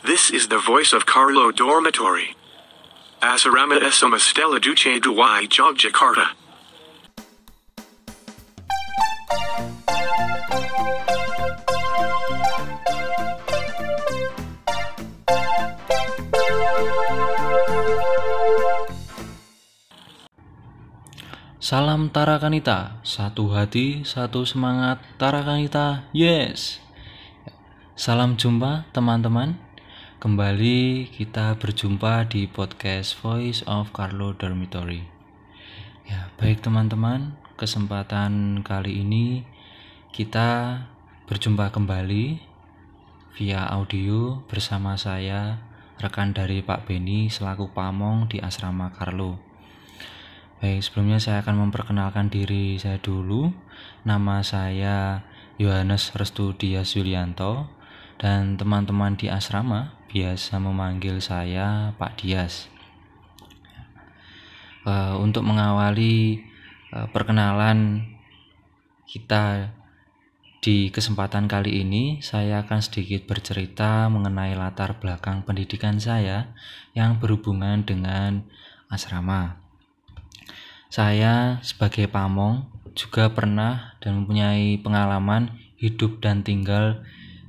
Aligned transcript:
This 0.00 0.32
is 0.32 0.48
the 0.48 0.56
voice 0.56 0.96
of 0.96 1.04
Carlo 1.04 1.52
Dormitory. 1.52 2.32
Asarama 3.20 3.76
Esama 3.84 4.16
Stella 4.16 4.56
Duce 4.56 4.96
Duwai 4.96 5.44
Jogjakarta. 5.44 6.32
Salam 21.60 22.08
Tarakanita, 22.08 23.04
satu 23.04 23.52
hati, 23.52 24.00
satu 24.08 24.48
semangat 24.48 25.04
Tarakanita, 25.20 26.08
yes. 26.16 26.80
Salam 28.00 28.40
jumpa 28.40 28.88
teman-teman. 28.96 29.69
Kembali 30.20 31.08
kita 31.08 31.56
berjumpa 31.56 32.28
di 32.28 32.44
podcast 32.44 33.16
Voice 33.24 33.64
of 33.64 33.88
Carlo 33.96 34.36
Dormitory. 34.36 35.00
Ya, 36.04 36.28
baik 36.36 36.60
teman-teman, 36.60 37.40
kesempatan 37.56 38.60
kali 38.60 39.00
ini 39.00 39.48
kita 40.12 40.84
berjumpa 41.24 41.72
kembali 41.72 42.36
via 43.40 43.64
audio 43.64 44.44
bersama 44.44 45.00
saya 45.00 45.64
rekan 45.96 46.36
dari 46.36 46.60
Pak 46.60 46.84
Beni 46.84 47.32
selaku 47.32 47.72
pamong 47.72 48.28
di 48.28 48.44
asrama 48.44 48.92
Carlo. 48.92 49.40
Baik, 50.60 50.84
sebelumnya 50.84 51.16
saya 51.16 51.40
akan 51.40 51.64
memperkenalkan 51.64 52.28
diri 52.28 52.76
saya 52.76 53.00
dulu. 53.00 53.56
Nama 54.04 54.44
saya 54.44 55.24
Yohanes 55.56 56.12
Restu 56.12 56.52
Dias 56.52 56.92
Yulianto 56.92 57.79
dan 58.20 58.60
teman-teman 58.60 59.16
di 59.16 59.32
asrama 59.32 59.96
biasa 60.12 60.60
memanggil 60.60 61.24
saya 61.24 61.96
Pak 61.96 62.20
Dias. 62.20 62.68
Uh, 64.84 65.16
untuk 65.16 65.40
mengawali 65.48 66.44
uh, 66.92 67.08
perkenalan 67.08 68.04
kita 69.08 69.72
di 70.60 70.92
kesempatan 70.92 71.48
kali 71.48 71.80
ini, 71.80 72.20
saya 72.20 72.60
akan 72.60 72.84
sedikit 72.84 73.24
bercerita 73.24 74.12
mengenai 74.12 74.52
latar 74.52 75.00
belakang 75.00 75.40
pendidikan 75.40 75.96
saya 75.96 76.52
yang 76.92 77.16
berhubungan 77.16 77.80
dengan 77.88 78.44
asrama. 78.92 79.56
Saya 80.92 81.64
sebagai 81.64 82.04
pamong 82.12 82.68
juga 82.92 83.32
pernah 83.32 83.96
dan 84.04 84.20
mempunyai 84.20 84.76
pengalaman 84.84 85.56
hidup 85.80 86.20
dan 86.20 86.44
tinggal 86.44 87.00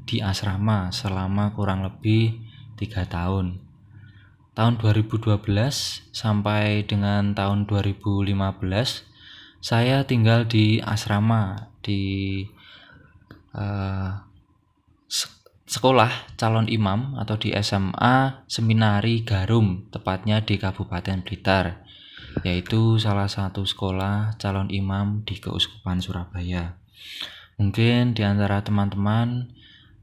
di 0.05 0.19
asrama 0.19 0.89
selama 0.89 1.53
kurang 1.53 1.85
lebih 1.85 2.41
tiga 2.77 3.05
tahun. 3.05 3.61
Tahun 4.51 4.73
2012 4.83 5.41
sampai 6.11 6.83
dengan 6.83 7.31
tahun 7.31 7.69
2015 7.69 8.35
saya 9.61 10.03
tinggal 10.03 10.49
di 10.49 10.81
asrama 10.81 11.71
di 11.85 12.43
uh, 13.53 14.11
sekolah 15.71 16.35
calon 16.35 16.67
imam 16.67 17.15
atau 17.15 17.39
di 17.39 17.55
SMA 17.63 18.43
Seminari 18.51 19.23
Garum 19.23 19.87
tepatnya 19.87 20.43
di 20.43 20.59
Kabupaten 20.59 21.23
Blitar 21.23 21.87
yaitu 22.43 22.99
salah 22.99 23.31
satu 23.31 23.63
sekolah 23.63 24.35
calon 24.35 24.67
imam 24.67 25.23
di 25.23 25.39
Keuskupan 25.39 26.03
Surabaya. 26.03 26.75
Mungkin 27.55 28.15
di 28.17 28.23
antara 28.23 28.63
teman-teman 28.63 29.51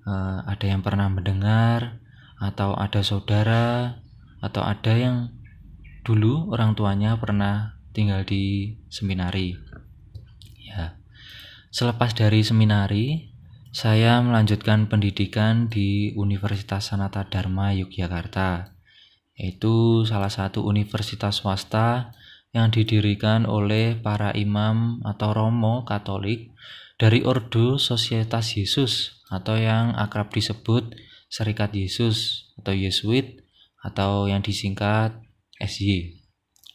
uh, 0.04 0.44
ada 0.46 0.66
yang 0.68 0.84
pernah 0.84 1.08
mendengar 1.10 1.98
atau 2.38 2.78
ada 2.78 3.02
saudara 3.02 3.98
atau 4.38 4.62
ada 4.62 4.94
yang 4.94 5.16
dulu 6.06 6.54
orang 6.54 6.78
tuanya 6.78 7.18
pernah 7.18 7.78
tinggal 7.90 8.22
di 8.22 8.76
seminari. 8.86 9.58
Ya. 10.62 11.00
Selepas 11.74 12.14
dari 12.14 12.46
seminari, 12.46 13.34
saya 13.74 14.22
melanjutkan 14.22 14.86
pendidikan 14.86 15.66
di 15.66 16.14
Universitas 16.14 16.94
Sanata 16.94 17.26
Dharma 17.26 17.74
Yogyakarta 17.74 18.78
yaitu 19.38 20.02
salah 20.02 20.28
satu 20.34 20.66
universitas 20.66 21.38
swasta 21.38 22.10
yang 22.50 22.74
didirikan 22.74 23.46
oleh 23.46 23.94
para 23.94 24.34
imam 24.34 24.98
atau 25.06 25.30
romo 25.30 25.86
Katolik 25.86 26.50
dari 26.98 27.22
Ordo 27.22 27.78
Sosietas 27.78 28.58
Yesus 28.58 29.22
atau 29.30 29.54
yang 29.54 29.94
akrab 29.94 30.34
disebut 30.34 30.98
Serikat 31.30 31.72
Yesus 31.72 32.50
atau 32.58 32.74
Yesuit 32.74 33.46
atau 33.80 34.26
yang 34.26 34.42
disingkat 34.42 35.14
SY. 35.62 36.18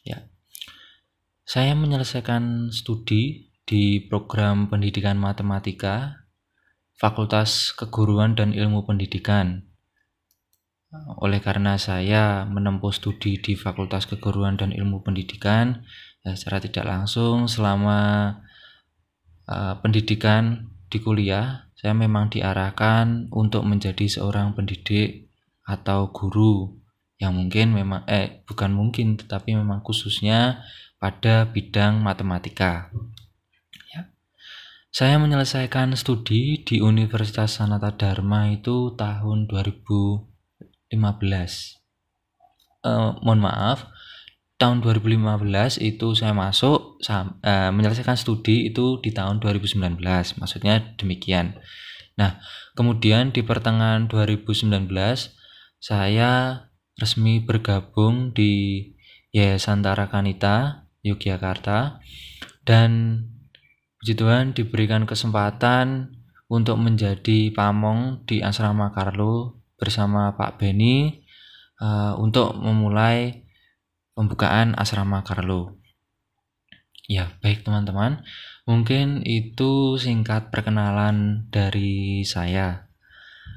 Ya. 0.08 0.32
Saya 1.44 1.76
menyelesaikan 1.76 2.72
studi 2.72 3.52
di 3.68 4.00
program 4.08 4.72
pendidikan 4.72 5.20
matematika 5.20 6.24
Fakultas 6.96 7.76
Keguruan 7.76 8.40
dan 8.40 8.56
Ilmu 8.56 8.88
Pendidikan 8.88 9.74
oleh 10.94 11.42
karena 11.42 11.74
saya 11.82 12.46
menempuh 12.46 12.94
studi 12.94 13.42
di 13.42 13.58
Fakultas 13.58 14.06
Keguruan 14.06 14.62
dan 14.62 14.70
Ilmu 14.70 15.02
Pendidikan, 15.02 15.82
ya 16.22 16.38
secara 16.38 16.62
tidak 16.62 16.86
langsung 16.86 17.50
selama 17.50 18.38
uh, 19.48 19.80
pendidikan 19.80 20.72
di 20.88 21.02
kuliah, 21.02 21.70
saya 21.74 21.96
memang 21.98 22.30
diarahkan 22.30 23.34
untuk 23.34 23.66
menjadi 23.66 24.06
seorang 24.08 24.54
pendidik 24.54 25.32
atau 25.64 26.12
guru 26.12 26.80
yang 27.18 27.34
mungkin 27.40 27.72
memang 27.72 28.04
eh 28.06 28.44
bukan 28.44 28.76
mungkin 28.76 29.16
tetapi 29.16 29.56
memang 29.56 29.80
khususnya 29.80 30.64
pada 31.00 31.48
bidang 31.48 32.04
matematika. 32.04 32.92
Ya. 33.96 34.12
Saya 34.92 35.16
menyelesaikan 35.20 35.96
studi 35.96 36.64
di 36.64 36.84
Universitas 36.84 37.60
Sanata 37.60 37.96
Dharma 37.96 38.52
itu 38.52 38.92
tahun 38.96 39.48
2000 39.48 40.34
2015 40.94 42.86
uh, 42.86 43.18
mohon 43.26 43.42
maaf 43.42 43.90
tahun 44.64 44.80
2015 44.80 45.84
itu 45.84 46.16
saya 46.16 46.32
masuk 46.32 47.04
uh, 47.04 47.28
menyelesaikan 47.76 48.16
studi 48.16 48.72
itu 48.72 49.04
di 49.04 49.12
tahun 49.12 49.44
2019 49.44 50.00
maksudnya 50.40 50.96
demikian. 50.96 51.60
Nah 52.16 52.40
kemudian 52.72 53.36
di 53.36 53.44
pertengahan 53.44 54.08
2019 54.08 54.88
saya 55.84 56.32
resmi 56.96 57.44
bergabung 57.44 58.32
di 58.32 58.88
Yayasan 59.36 59.84
Tarakanita 59.84 60.88
Yogyakarta 61.04 62.00
dan 62.64 63.20
puji 64.00 64.16
Tuhan 64.16 64.56
diberikan 64.56 65.04
kesempatan 65.04 66.16
untuk 66.48 66.80
menjadi 66.80 67.52
pamong 67.52 68.24
di 68.24 68.40
asrama 68.40 68.96
Carlo 68.96 69.60
bersama 69.76 70.32
Pak 70.40 70.56
Beni 70.64 71.12
uh, 71.84 72.16
untuk 72.16 72.56
memulai 72.56 73.43
pembukaan 74.14 74.78
asrama 74.78 75.22
Carlo. 75.22 75.78
Ya, 77.10 77.36
baik 77.44 77.68
teman-teman. 77.68 78.24
Mungkin 78.64 79.28
itu 79.28 80.00
singkat 80.00 80.50
perkenalan 80.50 81.52
dari 81.52 82.24
saya. 82.24 82.88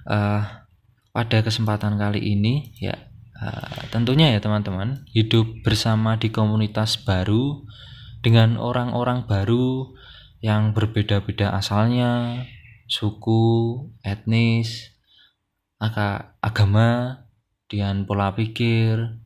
Uh, 0.06 0.42
pada 1.16 1.40
kesempatan 1.40 1.96
kali 1.96 2.20
ini 2.20 2.76
ya 2.76 2.94
uh, 3.40 3.88
tentunya 3.88 4.36
ya 4.36 4.38
teman-teman 4.38 5.02
hidup 5.10 5.48
bersama 5.64 6.20
di 6.20 6.28
komunitas 6.28 7.00
baru 7.00 7.64
dengan 8.20 8.60
orang-orang 8.60 9.24
baru 9.24 9.96
yang 10.44 10.76
berbeda-beda 10.76 11.56
asalnya, 11.56 12.44
suku, 12.86 13.86
etnis, 14.04 14.92
agama, 15.80 17.22
dan 17.66 18.04
pola 18.06 18.34
pikir, 18.36 19.18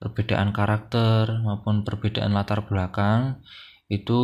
perbedaan 0.00 0.50
karakter 0.56 1.44
maupun 1.44 1.84
perbedaan 1.84 2.32
latar 2.32 2.64
belakang 2.64 3.44
itu 3.92 4.20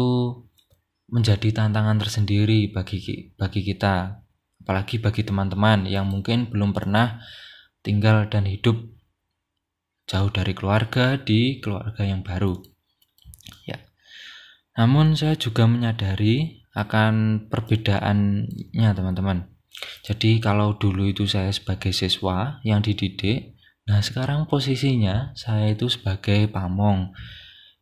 menjadi 1.07 1.53
tantangan 1.53 2.01
tersendiri 2.03 2.73
bagi 2.73 3.31
bagi 3.37 3.61
kita, 3.63 4.25
apalagi 4.65 4.99
bagi 4.99 5.23
teman-teman 5.23 5.87
yang 5.87 6.09
mungkin 6.09 6.51
belum 6.51 6.75
pernah 6.75 7.23
tinggal 7.85 8.27
dan 8.27 8.49
hidup 8.49 8.75
jauh 10.11 10.31
dari 10.33 10.57
keluarga 10.57 11.19
di 11.21 11.63
keluarga 11.63 12.03
yang 12.03 12.27
baru. 12.27 12.59
Ya. 13.69 13.79
Namun 14.75 15.15
saya 15.15 15.39
juga 15.39 15.69
menyadari 15.71 16.67
akan 16.75 17.47
perbedaannya 17.49 18.91
teman-teman. 18.93 19.51
Jadi 20.05 20.41
kalau 20.41 20.77
dulu 20.77 21.09
itu 21.09 21.29
saya 21.29 21.53
sebagai 21.53 21.93
siswa 21.93 22.61
yang 22.65 22.81
dididik, 22.81 23.56
nah 23.87 24.03
sekarang 24.03 24.51
posisinya 24.51 25.33
saya 25.39 25.71
itu 25.71 25.87
sebagai 25.87 26.51
pamong 26.51 27.15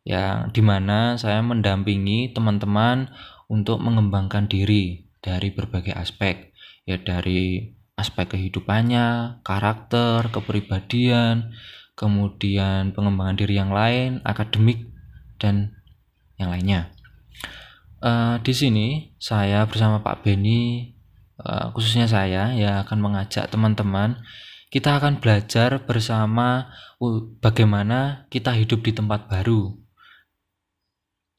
yang 0.05 0.53
di 0.53 0.61
mana 0.61 1.17
saya 1.17 1.41
mendampingi 1.41 2.29
teman-teman 2.31 3.09
untuk 3.49 3.81
mengembangkan 3.81 4.45
diri 4.45 5.09
dari 5.19 5.49
berbagai 5.49 5.97
aspek 5.97 6.53
ya 6.85 7.01
dari 7.01 7.73
aspek 7.95 8.35
kehidupannya, 8.35 9.39
karakter, 9.41 10.27
kepribadian, 10.29 11.55
kemudian 11.95 12.91
pengembangan 12.91 13.39
diri 13.39 13.55
yang 13.55 13.71
lain, 13.71 14.19
akademik, 14.27 14.91
dan 15.39 15.79
yang 16.35 16.51
lainnya. 16.51 16.91
Uh, 18.03 18.37
di 18.43 18.51
sini 18.51 19.15
saya 19.17 19.63
bersama 19.65 20.03
Pak 20.03 20.27
Beni, 20.27 20.93
uh, 21.39 21.71
khususnya 21.71 22.05
saya, 22.05 22.51
yang 22.53 22.83
akan 22.83 22.99
mengajak 22.99 23.47
teman-teman 23.47 24.19
kita 24.75 24.99
akan 24.99 25.23
belajar 25.23 25.87
bersama 25.87 26.67
bagaimana 27.39 28.27
kita 28.27 28.51
hidup 28.51 28.83
di 28.83 28.91
tempat 28.91 29.31
baru, 29.31 29.71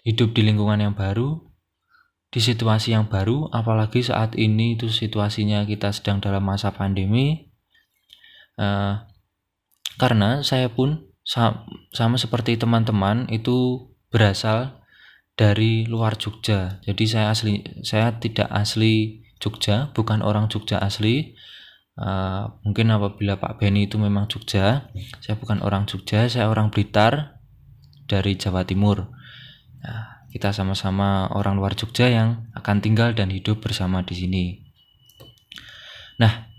hidup 0.09 0.33
di 0.33 0.41
lingkungan 0.41 0.81
yang 0.81 0.97
baru, 0.97 1.45
di 2.33 2.41
situasi 2.41 2.97
yang 2.97 3.13
baru, 3.13 3.53
apalagi 3.53 4.01
saat 4.01 4.41
ini 4.41 4.81
itu 4.81 4.89
situasinya 4.89 5.69
kita 5.69 5.93
sedang 5.93 6.25
dalam 6.25 6.49
masa 6.49 6.73
pandemi. 6.73 7.53
Uh, 8.57 9.05
karena 10.01 10.41
saya 10.41 10.73
pun 10.73 11.05
sama 11.93 12.17
seperti 12.17 12.57
teman-teman 12.57 13.29
itu 13.29 13.93
berasal 14.09 14.81
dari 15.37 15.85
luar 15.85 16.17
Jogja. 16.17 16.81
Jadi 16.89 17.05
saya 17.05 17.37
asli 17.37 17.61
saya 17.85 18.17
tidak 18.17 18.49
asli 18.49 19.29
Jogja, 19.45 19.93
bukan 19.93 20.25
orang 20.25 20.49
Jogja 20.49 20.81
asli. 20.81 21.36
Uh, 21.97 22.53
mungkin 22.61 22.93
apabila 22.93 23.41
Pak 23.41 23.57
Beni 23.57 23.89
itu 23.89 23.97
memang 23.97 24.29
Jogja, 24.29 24.93
saya 25.25 25.35
bukan 25.41 25.65
orang 25.65 25.89
Jogja, 25.89 26.29
saya 26.29 26.53
orang 26.53 26.69
Blitar 26.69 27.41
dari 28.05 28.37
Jawa 28.37 28.69
Timur. 28.69 29.09
Nah, 29.81 30.29
kita 30.29 30.53
sama-sama 30.53 31.33
orang 31.33 31.57
luar 31.57 31.73
Jogja 31.73 32.13
yang 32.13 32.53
akan 32.53 32.85
tinggal 32.85 33.17
dan 33.17 33.33
hidup 33.33 33.65
bersama 33.65 34.05
di 34.05 34.13
sini. 34.13 34.45
Nah, 36.21 36.53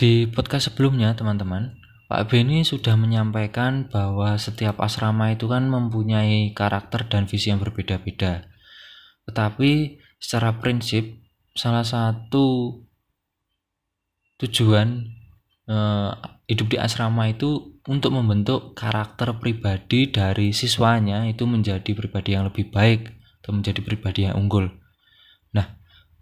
di 0.00 0.24
podcast 0.24 0.72
sebelumnya 0.72 1.12
teman-teman, 1.12 1.76
Pak 2.08 2.32
Beni 2.32 2.64
sudah 2.64 2.96
menyampaikan 2.96 3.88
bahwa 3.92 4.36
setiap 4.40 4.80
asrama 4.80 5.32
itu 5.32 5.48
kan 5.48 5.68
mempunyai 5.68 6.52
karakter 6.56 7.08
dan 7.08 7.28
visi 7.28 7.52
yang 7.52 7.60
berbeda-beda. 7.60 8.48
Tetapi 9.28 10.00
secara 10.20 10.56
prinsip 10.60 11.20
salah 11.56 11.84
satu 11.84 12.76
tujuan 14.42 15.06
eh, 15.70 16.12
hidup 16.50 16.66
di 16.68 16.76
asrama 16.76 17.30
itu 17.30 17.78
untuk 17.86 18.14
membentuk 18.14 18.74
karakter 18.74 19.38
pribadi 19.38 20.10
dari 20.10 20.54
siswanya 20.54 21.26
itu 21.26 21.46
menjadi 21.46 21.94
pribadi 21.94 22.34
yang 22.34 22.46
lebih 22.46 22.70
baik 22.70 23.10
atau 23.42 23.54
menjadi 23.54 23.80
pribadi 23.82 24.26
yang 24.26 24.38
unggul. 24.38 24.70
Nah, 25.50 25.66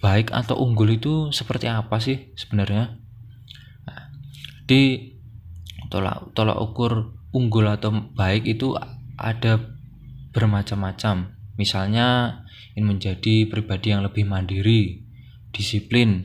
baik 0.00 0.32
atau 0.32 0.56
unggul 0.56 0.96
itu 0.96 1.28
seperti 1.32 1.68
apa 1.68 2.00
sih 2.00 2.32
sebenarnya? 2.32 2.96
Nah, 3.84 4.00
di 4.64 5.12
tolak 5.92 6.32
tolak 6.32 6.56
ukur 6.56 7.12
unggul 7.36 7.68
atau 7.68 7.92
baik 8.16 8.48
itu 8.48 8.72
ada 9.20 9.60
bermacam-macam. 10.32 11.36
Misalnya 11.60 12.40
ingin 12.72 12.96
menjadi 12.96 13.44
pribadi 13.52 13.92
yang 13.92 14.00
lebih 14.00 14.24
mandiri, 14.24 15.04
disiplin, 15.52 16.24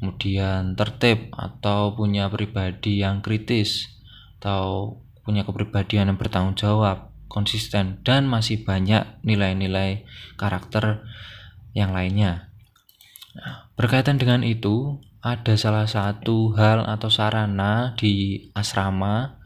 kemudian 0.00 0.74
tertib 0.80 1.28
atau 1.36 1.92
punya 1.92 2.32
pribadi 2.32 3.04
yang 3.04 3.20
kritis, 3.20 3.92
atau 4.40 4.96
punya 5.20 5.44
kepribadian 5.44 6.08
yang 6.08 6.18
bertanggung 6.18 6.56
jawab, 6.56 7.12
konsisten, 7.28 8.00
dan 8.00 8.24
masih 8.24 8.64
banyak 8.64 9.04
nilai-nilai 9.20 10.08
karakter 10.40 11.04
yang 11.76 11.92
lainnya. 11.92 12.48
Nah, 13.36 13.68
berkaitan 13.76 14.16
dengan 14.16 14.40
itu, 14.40 14.98
ada 15.20 15.52
salah 15.60 15.84
satu 15.84 16.56
hal 16.56 16.88
atau 16.88 17.12
sarana 17.12 17.92
di 18.00 18.48
asrama 18.56 19.36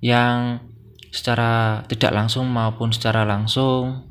yang 0.00 0.64
secara 1.12 1.84
tidak 1.86 2.16
langsung 2.16 2.48
maupun 2.48 2.96
secara 2.96 3.28
langsung 3.28 4.08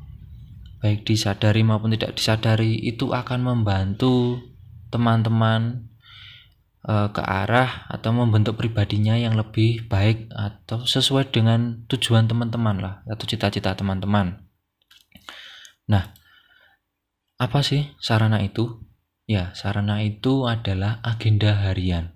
baik 0.78 1.02
disadari 1.02 1.66
maupun 1.66 1.94
tidak 1.98 2.14
disadari 2.14 2.78
itu 2.78 3.10
akan 3.10 3.42
membantu 3.42 4.38
teman-teman 4.92 5.88
uh, 6.84 7.08
ke 7.10 7.22
arah 7.24 7.88
atau 7.88 8.12
membentuk 8.12 8.60
pribadinya 8.60 9.16
yang 9.16 9.34
lebih 9.34 9.88
baik 9.88 10.28
atau 10.30 10.84
sesuai 10.84 11.32
dengan 11.32 11.88
tujuan 11.88 12.28
teman-teman 12.28 12.76
lah 12.78 12.94
atau 13.08 13.24
cita-cita 13.24 13.72
teman-teman. 13.72 14.44
Nah, 15.88 16.12
apa 17.40 17.58
sih 17.64 17.90
sarana 17.98 18.38
itu? 18.44 18.84
Ya, 19.26 19.56
sarana 19.56 20.04
itu 20.04 20.44
adalah 20.44 21.00
agenda 21.00 21.56
harian. 21.56 22.12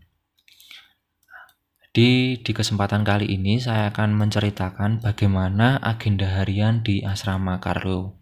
Di, 1.97 2.37
di 2.45 2.53
kesempatan 2.53 3.09
kali 3.09 3.25
ini 3.25 3.57
saya 3.57 3.89
akan 3.89 4.21
menceritakan 4.21 5.01
bagaimana 5.01 5.81
agenda 5.81 6.29
harian 6.29 6.85
di 6.85 7.01
asrama 7.01 7.57
Carlo. 7.57 8.21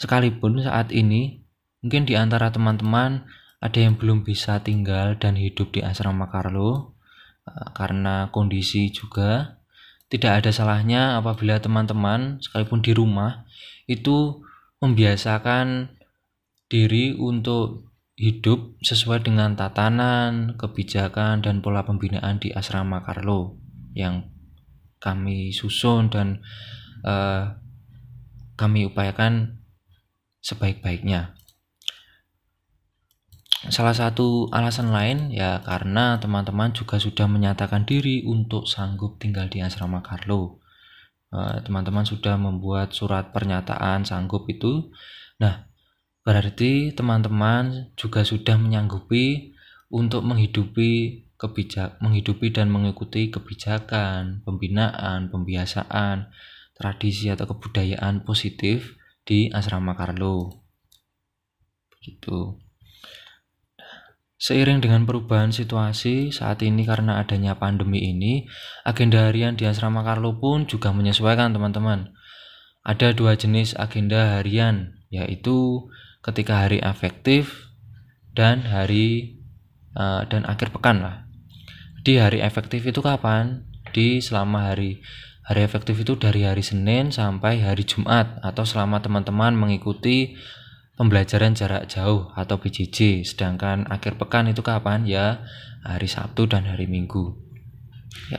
Sekalipun 0.00 0.64
saat 0.64 0.96
ini 0.96 1.43
mungkin 1.84 2.08
di 2.08 2.16
antara 2.16 2.48
teman-teman 2.48 3.28
ada 3.60 3.76
yang 3.76 4.00
belum 4.00 4.24
bisa 4.24 4.64
tinggal 4.64 5.20
dan 5.20 5.36
hidup 5.36 5.68
di 5.76 5.84
asrama 5.84 6.32
Carlo 6.32 6.96
eh, 7.44 7.68
karena 7.76 8.32
kondisi 8.32 8.88
juga 8.88 9.60
tidak 10.08 10.40
ada 10.40 10.50
salahnya 10.54 11.20
apabila 11.20 11.60
teman-teman 11.60 12.40
sekalipun 12.40 12.80
di 12.80 12.96
rumah 12.96 13.44
itu 13.84 14.40
membiasakan 14.80 15.92
diri 16.72 17.12
untuk 17.16 17.92
hidup 18.14 18.78
sesuai 18.78 19.26
dengan 19.26 19.58
tatanan, 19.58 20.54
kebijakan, 20.54 21.42
dan 21.42 21.60
pola 21.60 21.82
pembinaan 21.82 22.38
di 22.38 22.54
asrama 22.54 23.02
Carlo 23.02 23.58
yang 23.92 24.30
kami 25.02 25.50
susun 25.50 26.08
dan 26.08 26.40
uh, 27.02 27.58
kami 28.54 28.86
upayakan 28.86 29.60
sebaik-baiknya. 30.40 31.34
Salah 33.72 33.96
satu 33.96 34.52
alasan 34.52 34.92
lain 34.92 35.32
ya 35.32 35.64
karena 35.64 36.20
teman-teman 36.20 36.76
juga 36.76 37.00
sudah 37.00 37.24
menyatakan 37.24 37.88
diri 37.88 38.20
untuk 38.28 38.68
sanggup 38.68 39.16
tinggal 39.16 39.48
di 39.48 39.64
asrama 39.64 40.04
Carlo. 40.04 40.60
Eh, 41.32 41.64
teman-teman 41.64 42.04
sudah 42.04 42.36
membuat 42.36 42.92
surat 42.92 43.32
pernyataan 43.32 44.04
sanggup 44.04 44.44
itu. 44.52 44.92
Nah, 45.40 45.64
berarti 46.22 46.92
teman-teman 46.92 47.96
juga 47.96 48.20
sudah 48.20 48.60
menyanggupi 48.60 49.56
untuk 49.88 50.22
menghidupi 50.28 51.24
kebijak 51.34 51.98
menghidupi 51.98 52.54
dan 52.54 52.70
mengikuti 52.70 53.28
kebijakan, 53.28 54.40
pembinaan, 54.46 55.28
pembiasaan, 55.28 56.30
tradisi 56.78 57.28
atau 57.28 57.50
kebudayaan 57.50 58.22
positif 58.22 58.96
di 59.26 59.50
asrama 59.50 59.92
Carlo. 59.98 60.64
Begitu. 61.92 62.63
Seiring 64.44 64.84
dengan 64.84 65.08
perubahan 65.08 65.56
situasi 65.56 66.28
saat 66.28 66.60
ini 66.60 66.84
karena 66.84 67.16
adanya 67.16 67.56
pandemi 67.56 68.12
ini, 68.12 68.44
agenda 68.84 69.32
harian 69.32 69.56
di 69.56 69.64
asrama 69.64 70.04
Carlo 70.04 70.36
pun 70.36 70.68
juga 70.68 70.92
menyesuaikan 70.92 71.56
teman-teman. 71.56 72.12
Ada 72.84 73.16
dua 73.16 73.40
jenis 73.40 73.72
agenda 73.72 74.36
harian, 74.36 75.00
yaitu 75.08 75.88
ketika 76.20 76.68
hari 76.68 76.76
efektif 76.84 77.72
dan 78.36 78.68
hari 78.68 79.40
uh, 79.96 80.28
dan 80.28 80.44
akhir 80.44 80.76
pekan 80.76 81.00
lah. 81.00 81.24
Di 82.04 82.20
hari 82.20 82.44
efektif 82.44 82.84
itu 82.84 83.00
kapan? 83.00 83.64
Di 83.96 84.20
selama 84.20 84.68
hari 84.68 85.00
hari 85.48 85.64
efektif 85.64 86.04
itu 86.04 86.20
dari 86.20 86.44
hari 86.44 86.60
Senin 86.60 87.08
sampai 87.08 87.64
hari 87.64 87.88
Jumat 87.88 88.44
atau 88.44 88.68
selama 88.68 89.00
teman-teman 89.00 89.56
mengikuti 89.56 90.36
pembelajaran 90.94 91.58
jarak 91.58 91.90
jauh 91.90 92.30
atau 92.34 92.58
PJJ 92.58 93.26
sedangkan 93.26 93.86
akhir 93.90 94.18
pekan 94.18 94.50
itu 94.50 94.62
kapan? 94.62 95.06
Ya 95.06 95.44
hari 95.82 96.06
Sabtu 96.06 96.46
dan 96.48 96.66
hari 96.66 96.86
Minggu. 96.86 97.36
Ya. 98.30 98.38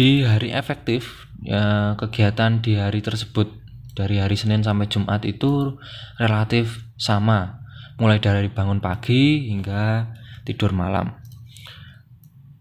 di 0.00 0.24
hari 0.24 0.48
efektif 0.54 1.28
ya, 1.44 1.92
kegiatan 2.00 2.64
di 2.64 2.80
hari 2.80 3.04
tersebut 3.04 3.52
dari 3.92 4.16
hari 4.16 4.32
Senin 4.32 4.64
sampai 4.64 4.88
Jumat 4.88 5.28
itu 5.28 5.76
relatif 6.16 6.88
sama. 6.96 7.60
Mulai 8.00 8.16
dari 8.16 8.48
bangun 8.48 8.80
pagi 8.80 9.52
hingga 9.52 10.08
tidur 10.48 10.72
malam. 10.72 11.20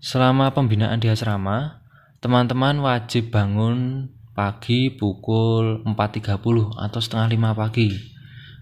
Selama 0.03 0.51
pembinaan 0.51 0.99
di 0.99 1.07
asrama 1.07 1.79
teman-teman 2.19 2.83
wajib 2.83 3.31
bangun 3.31 4.11
pagi 4.39 4.87
pukul 4.87 5.83
4.30 5.83 6.79
atau 6.79 6.99
setengah 7.03 7.27
lima 7.27 7.51
pagi. 7.51 7.91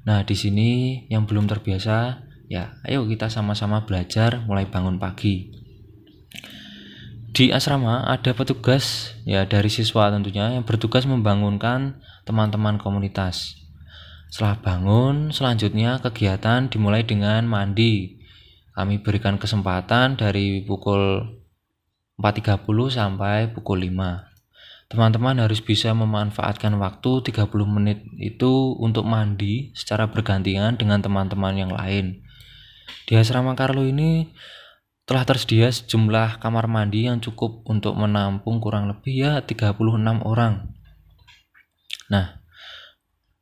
Nah, 0.09 0.25
di 0.25 0.33
sini 0.33 1.05
yang 1.05 1.29
belum 1.29 1.45
terbiasa, 1.45 2.25
ya 2.49 2.81
ayo 2.89 3.05
kita 3.05 3.29
sama-sama 3.29 3.85
belajar 3.85 4.41
mulai 4.49 4.65
bangun 4.65 4.97
pagi. 4.97 5.53
Di 7.29 7.53
asrama 7.53 8.09
ada 8.09 8.33
petugas 8.33 9.13
ya 9.21 9.45
dari 9.45 9.69
siswa 9.69 10.09
tentunya 10.09 10.57
yang 10.57 10.65
bertugas 10.65 11.05
membangunkan 11.05 12.01
teman-teman 12.25 12.81
komunitas. 12.81 13.61
Setelah 14.33 14.57
bangun, 14.57 15.29
selanjutnya 15.29 16.01
kegiatan 16.01 16.73
dimulai 16.73 17.05
dengan 17.05 17.45
mandi. 17.45 18.17
Kami 18.73 19.05
berikan 19.05 19.37
kesempatan 19.37 20.17
dari 20.17 20.65
pukul 20.65 21.21
4.30 22.17 22.65
sampai 22.89 23.53
pukul 23.53 23.85
5. 23.85 24.26
Teman-teman 24.87 25.35
harus 25.43 25.59
bisa 25.59 25.91
memanfaatkan 25.91 26.71
waktu 26.79 27.19
30 27.31 27.51
menit 27.67 28.07
itu 28.15 28.71
untuk 28.79 29.03
mandi 29.03 29.75
secara 29.75 30.07
bergantian 30.07 30.79
dengan 30.79 31.03
teman-teman 31.03 31.59
yang 31.59 31.71
lain. 31.75 32.23
Di 33.03 33.19
asrama 33.19 33.51
Carlo 33.51 33.83
ini 33.83 34.31
telah 35.03 35.27
tersedia 35.27 35.67
sejumlah 35.71 36.39
kamar 36.39 36.71
mandi 36.71 37.07
yang 37.07 37.19
cukup 37.19 37.67
untuk 37.67 37.99
menampung 37.99 38.63
kurang 38.63 38.87
lebih 38.87 39.27
ya 39.27 39.31
36 39.43 39.75
orang. 40.23 40.71
Nah, 42.07 42.39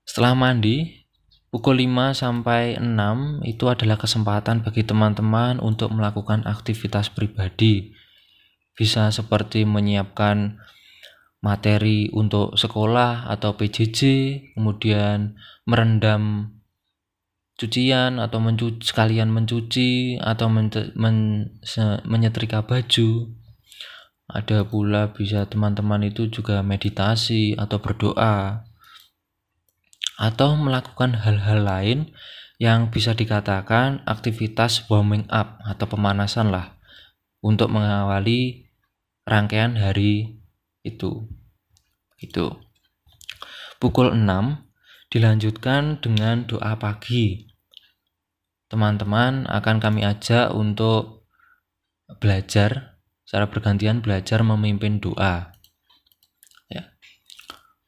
setelah 0.01 0.33
mandi, 0.33 1.05
pukul 1.53 1.81
5 1.85 2.17
sampai 2.17 2.81
6 2.81 3.45
itu 3.45 3.69
adalah 3.69 4.01
kesempatan 4.01 4.65
bagi 4.65 4.81
teman-teman 4.81 5.61
untuk 5.61 5.93
melakukan 5.93 6.41
aktivitas 6.45 7.13
pribadi. 7.13 7.93
Bisa 8.77 9.13
seperti 9.13 9.65
menyiapkan 9.65 10.57
materi 11.45 12.09
untuk 12.09 12.57
sekolah 12.57 13.29
atau 13.29 13.53
PJJ, 13.53 14.01
kemudian 14.57 15.37
merendam 15.69 16.49
cucian 17.53 18.17
atau 18.17 18.41
mencuci, 18.41 18.81
sekalian 18.81 19.29
mencuci 19.29 20.17
atau 20.17 20.49
men, 20.49 20.73
men, 20.97 21.17
se, 21.61 22.01
menyetrika 22.01 22.65
baju. 22.65 23.29
Ada 24.25 24.65
pula 24.65 25.13
bisa 25.13 25.45
teman-teman 25.45 26.09
itu 26.09 26.25
juga 26.33 26.65
meditasi 26.65 27.53
atau 27.53 27.77
berdoa 27.77 28.65
atau 30.17 30.57
melakukan 30.57 31.13
hal-hal 31.13 31.61
lain 31.61 31.99
yang 32.57 32.89
bisa 32.89 33.13
dikatakan 33.13 34.01
aktivitas 34.09 34.89
warming 34.89 35.29
up 35.29 35.61
atau 35.61 35.85
pemanasan 35.85 36.49
lah 36.49 36.73
untuk 37.45 37.69
mengawali 37.69 38.71
rangkaian 39.27 39.77
hari 39.77 40.41
itu. 40.81 41.29
Itu. 42.15 42.55
Pukul 43.79 44.15
6 44.15 44.24
dilanjutkan 45.12 46.00
dengan 46.00 46.48
doa 46.48 46.79
pagi. 46.79 47.51
Teman-teman 48.72 49.45
akan 49.45 49.77
kami 49.77 50.01
ajak 50.07 50.51
untuk 50.55 51.27
belajar 52.17 52.95
secara 53.25 53.50
bergantian 53.50 54.00
belajar 54.00 54.45
memimpin 54.45 55.01
doa. 55.01 55.53
Ya. 56.69 56.93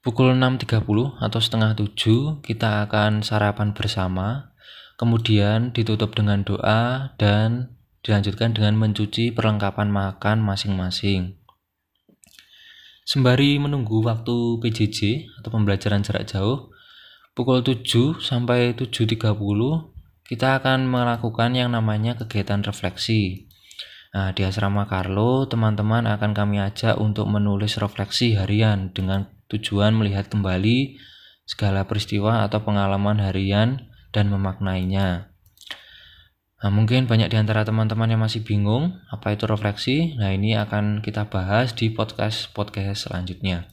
Pukul 0.02 0.34
6.30 0.34 1.22
atau 1.22 1.40
setengah 1.40 1.72
7 1.78 2.42
kita 2.42 2.90
akan 2.90 3.22
sarapan 3.22 3.72
bersama, 3.72 4.54
kemudian 4.98 5.72
ditutup 5.72 6.18
dengan 6.18 6.42
doa 6.42 7.14
dan 7.22 7.78
dilanjutkan 8.02 8.58
dengan 8.58 8.76
mencuci 8.78 9.30
perlengkapan 9.34 9.94
makan 9.94 10.42
masing-masing. 10.42 11.37
Sembari 13.08 13.56
menunggu 13.56 14.04
waktu 14.04 14.60
PJJ 14.60 15.32
atau 15.40 15.48
pembelajaran 15.48 16.04
jarak 16.04 16.28
jauh, 16.28 16.76
pukul 17.32 17.64
7 17.64 18.20
sampai 18.20 18.76
7.30 18.76 19.32
kita 20.28 20.60
akan 20.60 20.92
melakukan 20.92 21.56
yang 21.56 21.72
namanya 21.72 22.20
kegiatan 22.20 22.60
refleksi. 22.68 23.48
Nah, 24.12 24.36
di 24.36 24.44
asrama 24.44 24.92
Carlo, 24.92 25.48
teman-teman 25.48 26.04
akan 26.04 26.36
kami 26.36 26.60
ajak 26.60 27.00
untuk 27.00 27.32
menulis 27.32 27.80
refleksi 27.80 28.36
harian 28.36 28.92
dengan 28.92 29.32
tujuan 29.48 29.96
melihat 29.96 30.28
kembali 30.28 31.00
segala 31.48 31.88
peristiwa 31.88 32.44
atau 32.44 32.60
pengalaman 32.60 33.24
harian 33.24 33.88
dan 34.12 34.28
memaknainya. 34.28 35.27
Nah, 36.58 36.74
mungkin 36.74 37.06
banyak 37.06 37.30
di 37.30 37.38
antara 37.38 37.62
teman-teman 37.62 38.10
yang 38.10 38.22
masih 38.26 38.42
bingung 38.42 38.98
apa 39.14 39.38
itu 39.38 39.46
refleksi. 39.46 40.18
Nah, 40.18 40.34
ini 40.34 40.58
akan 40.58 41.06
kita 41.06 41.30
bahas 41.30 41.78
di 41.78 41.94
podcast-podcast 41.94 43.10
selanjutnya. 43.10 43.70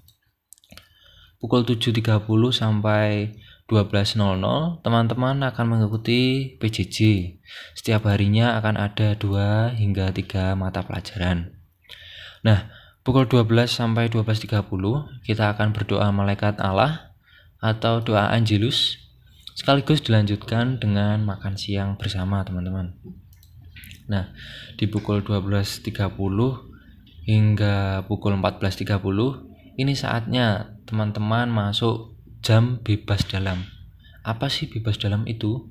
Pukul 1.41 1.65
7.30 1.65 2.25
sampai 2.53 3.33
12.00 3.65 4.85
teman-teman 4.85 5.37
akan 5.49 5.65
mengikuti 5.65 6.53
PJJ. 6.61 6.97
Setiap 7.73 8.05
harinya 8.05 8.61
akan 8.61 8.77
ada 8.77 9.17
2 9.17 9.81
hingga 9.81 10.13
3 10.13 10.53
mata 10.53 10.85
pelajaran. 10.85 11.57
Nah, 12.45 12.69
pukul 13.01 13.25
12 13.25 13.73
sampai 13.73 14.13
12.30 14.13 15.25
kita 15.25 15.57
akan 15.57 15.73
berdoa 15.73 16.13
malaikat 16.13 16.61
Allah 16.61 17.17
atau 17.65 18.05
doa 18.05 18.29
Angelus 18.29 19.04
sekaligus 19.55 20.03
dilanjutkan 20.03 20.83
dengan 20.83 21.23
makan 21.23 21.55
siang 21.55 21.95
bersama 21.95 22.43
teman-teman. 22.43 22.99
Nah, 24.11 24.35
di 24.77 24.85
pukul 24.91 25.23
12.30 25.23 25.95
hingga 27.25 28.05
pukul 28.05 28.37
14.30 28.37 29.81
ini 29.81 29.95
saatnya 29.97 30.77
teman-teman 30.85 31.49
masuk 31.49 32.19
jam 32.45 32.83
bebas 32.85 33.25
dalam. 33.31 33.65
Apa 34.27 34.53
sih 34.53 34.69
bebas 34.69 35.01
dalam 35.01 35.25
itu? 35.25 35.71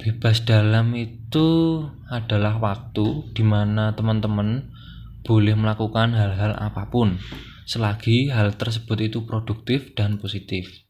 Bebas 0.00 0.42
dalam 0.42 0.96
itu 0.96 1.82
adalah 2.10 2.58
waktu 2.58 3.32
di 3.34 3.44
mana 3.44 3.94
teman-teman 3.94 4.72
boleh 5.26 5.58
melakukan 5.58 6.14
hal-hal 6.14 6.54
apa 6.54 6.86
pun 6.86 7.18
selagi 7.66 8.30
hal 8.30 8.54
tersebut 8.54 9.10
itu 9.10 9.26
produktif 9.26 9.94
dan 9.98 10.22
positif. 10.22 10.85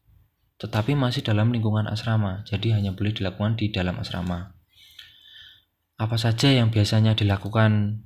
Tetapi 0.57 0.97
masih 0.97 1.21
dalam 1.21 1.53
lingkungan 1.53 1.85
asrama, 1.85 2.41
jadi 2.49 2.81
hanya 2.81 2.93
boleh 2.97 3.13
dilakukan 3.13 3.57
di 3.61 3.69
dalam 3.69 4.01
asrama. 4.01 4.57
Apa 5.97 6.17
saja 6.17 6.49
yang 6.49 6.73
biasanya 6.73 7.13
dilakukan 7.13 8.01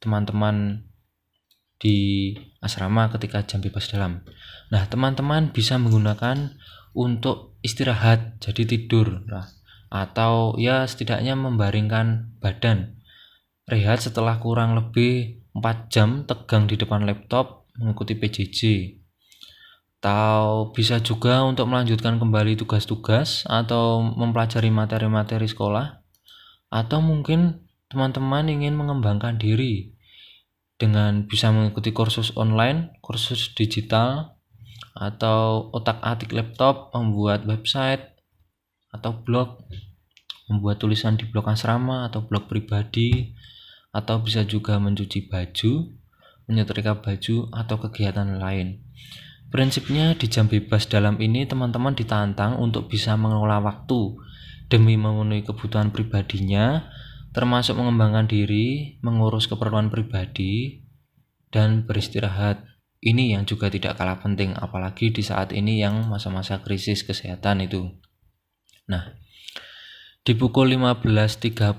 teman-teman 0.00 0.84
di 1.78 2.34
asrama 2.60 3.08
ketika 3.14 3.46
jam 3.46 3.62
bebas 3.62 3.88
dalam. 3.88 4.26
Nah, 4.68 4.84
teman-teman 4.90 5.54
bisa 5.54 5.78
menggunakan 5.78 6.58
untuk 6.92 7.56
istirahat, 7.62 8.42
jadi 8.42 8.66
tidur 8.66 9.24
lah, 9.30 9.46
atau 9.88 10.58
ya 10.58 10.84
setidaknya 10.84 11.38
membaringkan 11.38 12.36
badan. 12.42 12.98
Rehat 13.68 14.02
setelah 14.02 14.40
kurang 14.42 14.74
lebih 14.74 15.44
4 15.54 15.92
jam 15.92 16.24
tegang 16.26 16.66
di 16.66 16.74
depan 16.74 17.06
laptop 17.06 17.68
mengikuti 17.78 18.18
PJJ. 18.18 18.60
Atau 19.98 20.70
bisa 20.70 21.02
juga 21.02 21.42
untuk 21.42 21.66
melanjutkan 21.66 22.22
kembali 22.22 22.54
tugas-tugas 22.54 23.42
atau 23.50 23.98
mempelajari 23.98 24.70
materi-materi 24.70 25.50
sekolah. 25.50 26.06
Atau 26.70 27.02
mungkin 27.02 27.66
teman-teman 27.90 28.46
ingin 28.46 28.78
mengembangkan 28.78 29.42
diri 29.42 29.98
dengan 30.78 31.26
bisa 31.26 31.50
mengikuti 31.50 31.90
kursus 31.90 32.30
online, 32.38 32.94
kursus 33.02 33.50
digital, 33.58 34.38
atau 34.94 35.70
otak-atik 35.74 36.30
laptop, 36.30 36.94
membuat 36.94 37.42
website 37.46 38.14
atau 38.94 39.18
blog, 39.18 39.66
membuat 40.46 40.78
tulisan 40.78 41.18
di 41.18 41.26
blog 41.26 41.50
asrama 41.50 42.06
atau 42.06 42.22
blog 42.22 42.46
pribadi, 42.46 43.34
atau 43.90 44.22
bisa 44.22 44.46
juga 44.46 44.78
mencuci 44.78 45.26
baju, 45.26 45.90
menyetrika 46.46 47.02
baju, 47.02 47.50
atau 47.50 47.76
kegiatan 47.82 48.38
lain. 48.38 48.78
Prinsipnya 49.48 50.12
di 50.12 50.28
jam 50.28 50.44
bebas 50.44 50.84
dalam 50.88 51.16
ini 51.18 51.48
teman-teman 51.48 51.96
ditantang 51.96 52.60
untuk 52.60 52.92
bisa 52.92 53.16
mengelola 53.16 53.64
waktu 53.64 54.16
demi 54.68 55.00
memenuhi 55.00 55.40
kebutuhan 55.40 55.88
pribadinya 55.88 56.84
termasuk 57.32 57.76
mengembangkan 57.76 58.26
diri, 58.26 58.98
mengurus 59.04 59.46
keperluan 59.46 59.92
pribadi, 59.92 60.82
dan 61.54 61.84
beristirahat. 61.84 62.64
Ini 62.98 63.38
yang 63.38 63.46
juga 63.46 63.70
tidak 63.70 63.94
kalah 63.94 64.18
penting, 64.18 64.58
apalagi 64.58 65.14
di 65.14 65.22
saat 65.22 65.54
ini 65.54 65.78
yang 65.78 66.10
masa-masa 66.10 66.66
krisis 66.66 67.06
kesehatan 67.06 67.62
itu. 67.62 67.94
Nah, 68.90 69.14
di 70.26 70.34
pukul 70.34 70.74
15.30 70.74 71.78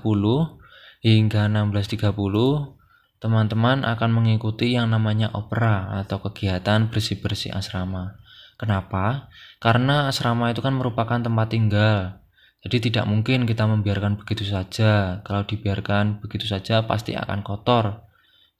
hingga 1.04 1.42
16.30, 1.44 2.79
teman-teman 3.20 3.84
akan 3.84 4.10
mengikuti 4.10 4.74
yang 4.74 4.90
namanya 4.90 5.30
opera 5.36 6.00
atau 6.00 6.24
kegiatan 6.24 6.88
bersih-bersih 6.88 7.52
asrama. 7.52 8.16
Kenapa? 8.56 9.28
Karena 9.60 10.08
asrama 10.08 10.52
itu 10.52 10.60
kan 10.64 10.76
merupakan 10.76 11.20
tempat 11.20 11.52
tinggal 11.52 12.20
jadi 12.60 12.76
tidak 12.76 13.04
mungkin 13.08 13.48
kita 13.48 13.64
membiarkan 13.64 14.20
begitu 14.20 14.44
saja. 14.44 15.24
Kalau 15.24 15.48
dibiarkan 15.48 16.20
begitu 16.20 16.44
saja 16.44 16.84
pasti 16.84 17.16
akan 17.16 17.40
kotor. 17.40 18.04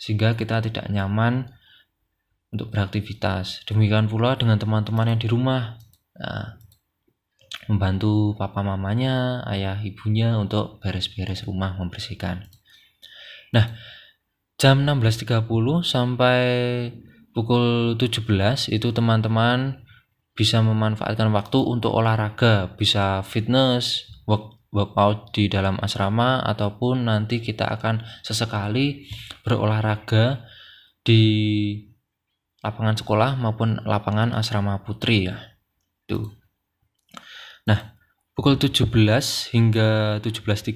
Sehingga 0.00 0.33
kita 0.40 0.64
tidak 0.64 0.88
nyaman 0.88 1.52
untuk 2.49 2.73
beraktivitas. 2.73 3.69
Demikian 3.69 4.09
pula 4.09 4.40
dengan 4.40 4.57
teman-teman 4.57 5.12
yang 5.12 5.21
di 5.21 5.29
rumah. 5.29 5.76
Nah, 6.17 6.57
membantu 7.69 8.33
papa 8.40 8.64
mamanya, 8.64 9.45
ayah 9.52 9.76
ibunya 9.85 10.33
untuk 10.40 10.81
beres-beres 10.81 11.45
rumah, 11.45 11.76
membersihkan. 11.76 12.49
Nah, 13.52 13.76
jam 14.61 14.85
16.30 14.85 15.49
sampai 15.81 16.40
pukul 17.33 17.97
17 17.97 18.29
itu 18.76 18.88
teman-teman 18.93 19.81
bisa 20.37 20.61
memanfaatkan 20.61 21.33
waktu 21.33 21.64
untuk 21.64 21.97
olahraga, 21.97 22.76
bisa 22.76 23.25
fitness, 23.25 24.05
work, 24.29 24.61
workout 24.69 25.33
di 25.33 25.49
dalam 25.49 25.81
asrama 25.81 26.45
ataupun 26.45 27.09
nanti 27.09 27.40
kita 27.40 27.73
akan 27.73 28.05
sesekali 28.21 29.09
berolahraga 29.40 30.45
di 31.00 31.25
lapangan 32.61 33.00
sekolah 33.00 33.40
maupun 33.40 33.81
lapangan 33.88 34.37
asrama 34.37 34.85
putri 34.85 35.25
ya. 35.33 35.40
Tuh. 36.05 36.29
Nah, 37.64 37.97
pukul 38.40 38.56
17 38.56 38.88
hingga 39.52 40.16
17.30 40.25 40.73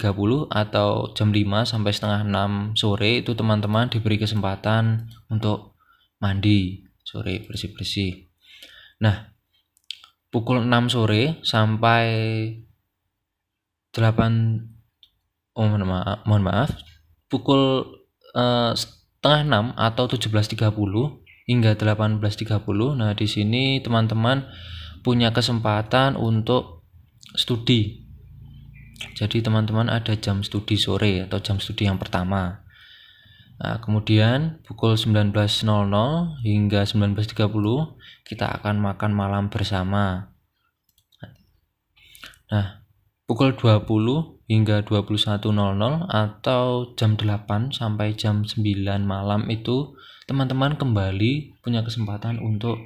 atau 0.52 1.08
jam 1.16 1.32
5 1.32 1.64
sampai 1.64 1.96
setengah 1.96 2.20
6 2.28 2.76
sore 2.76 3.24
itu 3.24 3.32
teman-teman 3.32 3.88
diberi 3.88 4.20
kesempatan 4.20 5.08
untuk 5.32 5.72
mandi 6.20 6.84
sore 7.00 7.40
bersih-bersih. 7.40 8.28
Nah, 9.00 9.32
pukul 10.28 10.60
6 10.60 10.92
sore 10.92 11.40
sampai 11.40 12.04
8 13.96 15.56
oh 15.56 15.64
mohon 15.64 15.88
maaf, 15.88 16.20
mohon 16.28 16.44
maaf 16.44 16.68
pukul 17.32 17.88
uh, 18.36 18.76
setengah 18.76 19.72
6 19.72 19.80
atau 19.80 20.04
17.30 20.12 20.68
hingga 21.48 21.80
18.30 21.80 22.20
nah 23.00 23.16
di 23.16 23.24
sini 23.24 23.80
teman-teman 23.80 24.52
punya 25.00 25.32
kesempatan 25.32 26.20
untuk 26.20 26.83
studi. 27.34 28.06
Jadi 29.18 29.42
teman-teman 29.42 29.90
ada 29.90 30.14
jam 30.14 30.40
studi 30.46 30.78
sore 30.78 31.26
atau 31.26 31.42
jam 31.42 31.58
studi 31.58 31.84
yang 31.90 31.98
pertama. 31.98 32.64
Nah, 33.54 33.78
kemudian 33.78 34.62
pukul 34.66 34.98
19.00 34.98 35.34
hingga 36.42 36.80
19.30 36.82 37.46
kita 38.26 38.46
akan 38.58 38.74
makan 38.82 39.10
malam 39.14 39.46
bersama. 39.46 40.34
Nah, 42.50 42.82
pukul 43.26 43.54
20 43.54 43.86
hingga 44.50 44.82
21.00 44.82 45.54
atau 46.10 46.64
jam 46.98 47.16
8 47.16 47.72
sampai 47.72 48.14
jam 48.18 48.42
9 48.42 48.60
malam 49.02 49.46
itu 49.48 49.96
teman-teman 50.26 50.76
kembali 50.76 51.62
punya 51.64 51.80
kesempatan 51.80 52.40
untuk 52.40 52.76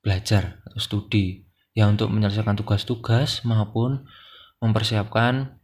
belajar 0.00 0.60
atau 0.68 0.80
studi 0.80 1.43
ya 1.74 1.90
untuk 1.90 2.08
menyelesaikan 2.14 2.54
tugas-tugas 2.54 3.42
maupun 3.42 4.06
mempersiapkan 4.62 5.58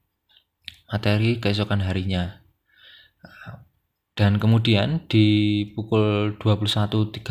materi 0.91 1.39
keesokan 1.39 1.81
harinya. 1.87 2.43
Dan 4.19 4.37
kemudian 4.37 5.09
di 5.09 5.65
pukul 5.73 6.37
21.30 6.37 7.25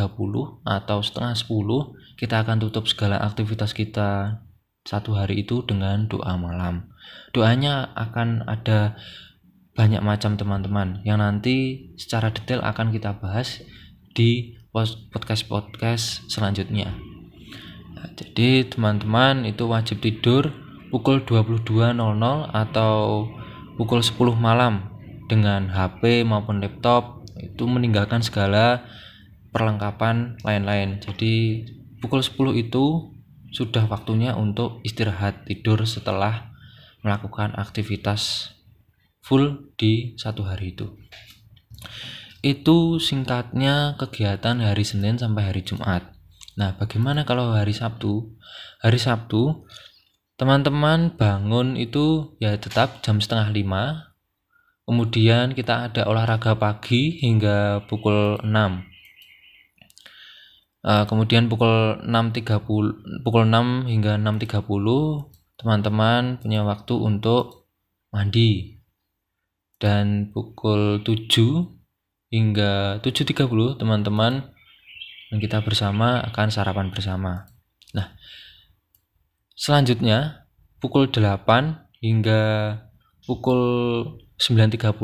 atau 0.65 0.97
setengah 1.05 1.33
10 1.37 2.17
kita 2.17 2.41
akan 2.41 2.57
tutup 2.65 2.89
segala 2.89 3.21
aktivitas 3.21 3.77
kita 3.77 4.41
satu 4.87 5.13
hari 5.13 5.45
itu 5.45 5.61
dengan 5.61 6.09
doa 6.09 6.33
malam. 6.39 6.89
Doanya 7.35 7.93
akan 7.93 8.47
ada 8.49 8.97
banyak 9.77 10.01
macam 10.01 10.33
teman-teman 10.33 11.05
yang 11.05 11.21
nanti 11.21 11.87
secara 11.99 12.33
detail 12.33 12.65
akan 12.65 12.89
kita 12.89 13.21
bahas 13.21 13.61
di 14.17 14.57
podcast-podcast 14.73 16.25
selanjutnya. 16.31 17.08
Nah, 17.95 18.09
jadi 18.13 18.67
teman-teman 18.67 19.47
itu 19.47 19.65
wajib 19.69 20.03
tidur 20.03 20.51
pukul 20.89 21.21
22.00 21.21 21.97
atau 22.49 23.29
pukul 23.77 24.01
10 24.01 24.35
malam 24.35 24.89
dengan 25.29 25.69
HP 25.69 26.25
maupun 26.25 26.59
laptop 26.59 27.23
itu 27.39 27.63
meninggalkan 27.69 28.19
segala 28.25 28.83
perlengkapan 29.53 30.35
lain-lain. 30.43 30.99
Jadi 30.99 31.65
pukul 32.01 32.25
10 32.25 32.57
itu 32.57 33.15
sudah 33.49 33.85
waktunya 33.89 34.37
untuk 34.37 34.81
istirahat 34.85 35.45
tidur 35.49 35.81
setelah 35.85 36.53
melakukan 37.01 37.55
aktivitas 37.57 38.53
full 39.23 39.71
di 39.79 40.13
satu 40.19 40.45
hari 40.45 40.75
itu. 40.75 40.93
Itu 42.39 42.99
singkatnya 43.03 43.99
kegiatan 43.99 44.63
hari 44.63 44.83
Senin 44.87 45.19
sampai 45.19 45.49
hari 45.49 45.61
Jumat. 45.65 46.18
Nah, 46.59 46.75
bagaimana 46.75 47.23
kalau 47.23 47.55
hari 47.55 47.71
Sabtu? 47.71 48.35
Hari 48.83 48.99
Sabtu, 48.99 49.63
teman-teman 50.35 51.15
bangun 51.15 51.79
itu 51.79 52.35
ya 52.43 52.59
tetap 52.59 52.99
jam 52.99 53.23
setengah 53.23 53.47
lima 53.55 54.09
Kemudian 54.89 55.53
kita 55.53 55.85
ada 55.85 56.09
olahraga 56.09 56.57
pagi 56.57 57.21
hingga 57.21 57.85
pukul 57.85 58.41
6. 58.41 58.49
Uh, 58.49 58.65
eh, 60.81 61.03
kemudian 61.05 61.45
pukul 61.45 62.01
6.30 62.01 63.21
pukul 63.21 63.43
6 63.45 63.85
hingga 63.85 64.17
6.30 64.17 64.65
teman-teman 65.61 66.41
punya 66.41 66.65
waktu 66.65 66.93
untuk 66.97 67.69
mandi. 68.09 68.81
Dan 69.77 70.33
pukul 70.33 71.05
7 71.05 72.33
hingga 72.33 72.97
7.30 73.05 73.77
teman-teman 73.77 74.57
dan 75.29 75.37
kita 75.37 75.61
bersama 75.61 76.25
akan 76.25 76.49
sarapan 76.49 76.89
bersama. 76.89 77.45
Nah, 77.93 78.17
selanjutnya 79.53 80.49
pukul 80.81 81.09
8 81.09 82.01
hingga 82.01 82.41
pukul 83.29 83.61
9.30 84.41 84.97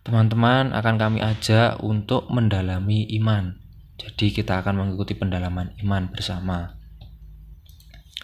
teman-teman 0.00 0.72
akan 0.72 0.94
kami 0.96 1.18
ajak 1.20 1.82
untuk 1.82 2.30
mendalami 2.32 3.04
iman. 3.20 3.58
Jadi 4.00 4.32
kita 4.32 4.64
akan 4.64 4.80
mengikuti 4.80 5.12
pendalaman 5.12 5.76
iman 5.84 6.08
bersama. 6.08 6.80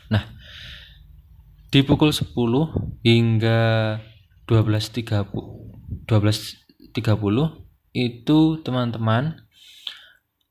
Nah, 0.09 0.25
di 1.69 1.85
pukul 1.85 2.15
10 2.17 2.33
hingga 3.05 3.61
12.30 4.49 6.07
12.30 6.07 6.95
itu 7.97 8.39
teman-teman 8.63 9.46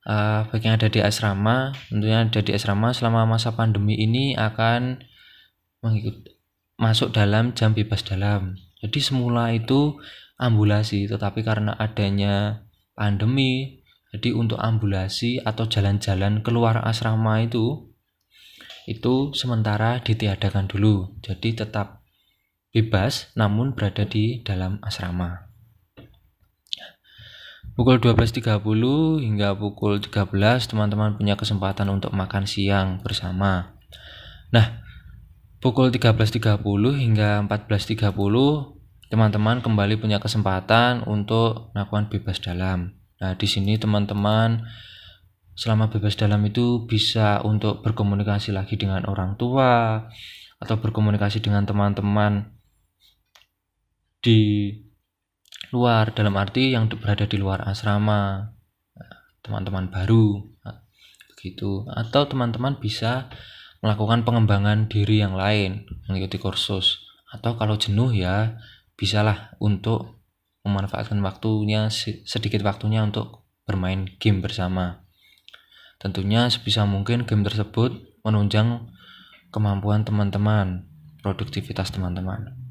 uh, 0.06 0.48
bagi 0.48 0.66
yang 0.70 0.78
ada 0.78 0.90
di 0.90 1.02
asrama, 1.02 1.76
tentunya 1.92 2.24
ada 2.24 2.42
di 2.42 2.52
asrama 2.54 2.94
selama 2.96 3.26
masa 3.26 3.54
pandemi 3.54 4.00
ini 4.00 4.38
akan 4.38 5.02
mengikuti 5.82 6.38
masuk 6.76 7.16
dalam 7.16 7.56
jam 7.56 7.72
bebas 7.72 8.04
dalam 8.04 8.60
jadi 8.86 9.00
semula 9.02 9.50
itu 9.50 9.98
ambulasi, 10.38 11.10
tetapi 11.10 11.42
karena 11.42 11.74
adanya 11.74 12.68
pandemi, 12.94 13.82
jadi 14.14 14.38
untuk 14.38 14.62
ambulasi 14.62 15.42
atau 15.42 15.66
jalan-jalan 15.66 16.46
keluar 16.46 16.86
asrama 16.86 17.42
itu 17.42 17.90
itu 18.86 19.34
sementara 19.34 19.98
ditiadakan 20.06 20.70
dulu. 20.70 21.18
Jadi 21.26 21.58
tetap 21.58 22.06
bebas 22.70 23.34
namun 23.34 23.74
berada 23.74 24.06
di 24.06 24.46
dalam 24.46 24.78
asrama. 24.86 25.45
Pukul 27.76 28.00
12.30 28.00 28.64
hingga 29.20 29.52
pukul 29.60 30.00
13 30.00 30.32
teman-teman 30.64 31.20
punya 31.20 31.36
kesempatan 31.36 31.92
untuk 31.92 32.16
makan 32.16 32.48
siang 32.48 33.04
bersama. 33.04 33.76
Nah, 34.56 34.80
pukul 35.60 35.92
13.30 35.92 36.56
hingga 36.96 37.44
14.30 37.44 38.16
teman-teman 39.12 39.60
kembali 39.60 40.00
punya 40.00 40.24
kesempatan 40.24 41.04
untuk 41.04 41.76
melakukan 41.76 42.08
bebas 42.08 42.40
dalam. 42.40 42.96
Nah, 43.20 43.36
di 43.36 43.44
sini 43.44 43.76
teman-teman 43.76 44.64
selama 45.60 45.92
bebas 45.92 46.16
dalam 46.16 46.40
itu 46.48 46.88
bisa 46.88 47.44
untuk 47.44 47.84
berkomunikasi 47.84 48.56
lagi 48.56 48.80
dengan 48.80 49.04
orang 49.04 49.36
tua 49.36 50.00
atau 50.64 50.76
berkomunikasi 50.80 51.44
dengan 51.44 51.68
teman-teman 51.68 52.56
di 54.24 54.72
luar 55.74 56.14
dalam 56.14 56.36
arti 56.38 56.74
yang 56.76 56.90
berada 56.92 57.26
di 57.26 57.38
luar 57.40 57.66
asrama 57.66 58.54
teman-teman 59.42 59.94
baru 59.94 60.42
begitu 61.34 61.86
atau 61.94 62.26
teman-teman 62.26 62.82
bisa 62.82 63.30
melakukan 63.86 64.26
pengembangan 64.26 64.90
diri 64.90 65.22
yang 65.22 65.38
lain 65.38 65.86
mengikuti 66.10 66.42
kursus 66.42 67.06
atau 67.30 67.54
kalau 67.54 67.78
jenuh 67.78 68.10
ya 68.10 68.58
bisalah 68.98 69.54
untuk 69.62 70.24
memanfaatkan 70.66 71.22
waktunya 71.22 71.94
sedikit 72.26 72.66
waktunya 72.66 73.06
untuk 73.06 73.46
bermain 73.70 74.10
game 74.18 74.42
bersama. 74.42 75.06
Tentunya 76.02 76.50
sebisa 76.50 76.90
mungkin 76.90 77.30
game 77.30 77.46
tersebut 77.46 77.94
menunjang 78.26 78.90
kemampuan 79.54 80.02
teman-teman, 80.02 80.90
produktivitas 81.22 81.94
teman-teman. 81.94 82.65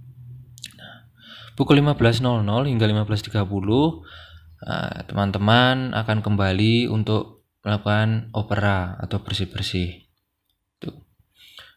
Pukul 1.55 1.79
15.00 1.79 2.23
hingga 2.67 2.87
15.30 2.87 3.31
eh, 3.31 4.99
teman-teman 5.07 5.95
akan 5.95 6.19
kembali 6.21 6.91
untuk 6.91 7.47
melakukan 7.65 8.35
opera 8.35 8.99
atau 9.01 9.23
bersih-bersih. 9.23 10.05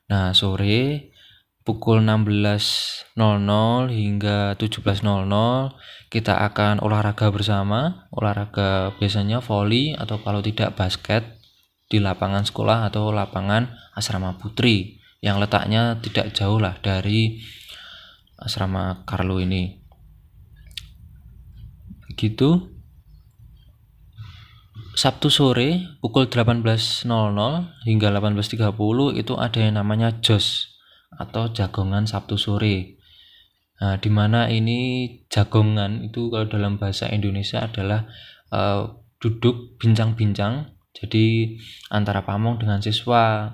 Nah, 0.08 0.32
sore 0.32 1.12
pukul 1.68 2.00
16.00 2.00 3.20
hingga 3.92 4.56
17.00 4.56 5.04
kita 6.08 6.34
akan 6.48 6.80
olahraga 6.80 7.28
bersama 7.28 8.08
olahraga 8.16 8.96
biasanya 8.96 9.44
volley 9.44 9.92
atau 10.00 10.24
kalau 10.24 10.40
tidak 10.40 10.80
basket 10.80 11.28
di 11.92 12.00
lapangan 12.00 12.48
sekolah 12.48 12.88
atau 12.88 13.12
lapangan 13.12 13.68
asrama 14.00 14.40
putri 14.40 15.04
yang 15.20 15.44
letaknya 15.44 16.00
tidak 16.00 16.32
jauh 16.32 16.56
lah 16.56 16.80
dari 16.80 17.44
asrama 18.38 19.04
Carlo 19.04 19.42
ini. 19.42 19.82
Begitu. 22.08 22.78
Sabtu 24.98 25.30
sore 25.30 26.02
pukul 26.02 26.26
18.00 26.26 27.06
hingga 27.86 28.08
18.30 28.10 29.22
itu 29.22 29.34
ada 29.38 29.60
yang 29.62 29.78
namanya 29.78 30.10
JOS 30.26 30.74
atau 31.14 31.54
jagongan 31.54 32.10
Sabtu 32.10 32.34
sore. 32.34 32.98
Nah, 33.78 34.02
di 34.02 34.10
mana 34.10 34.50
ini 34.50 35.06
jagongan 35.30 36.10
itu 36.10 36.34
kalau 36.34 36.50
dalam 36.50 36.82
bahasa 36.82 37.14
Indonesia 37.14 37.70
adalah 37.70 38.10
uh, 38.50 38.90
duduk 39.22 39.78
bincang-bincang. 39.78 40.74
Jadi 40.98 41.58
antara 41.94 42.26
pamong 42.26 42.58
dengan 42.58 42.82
siswa 42.82 43.54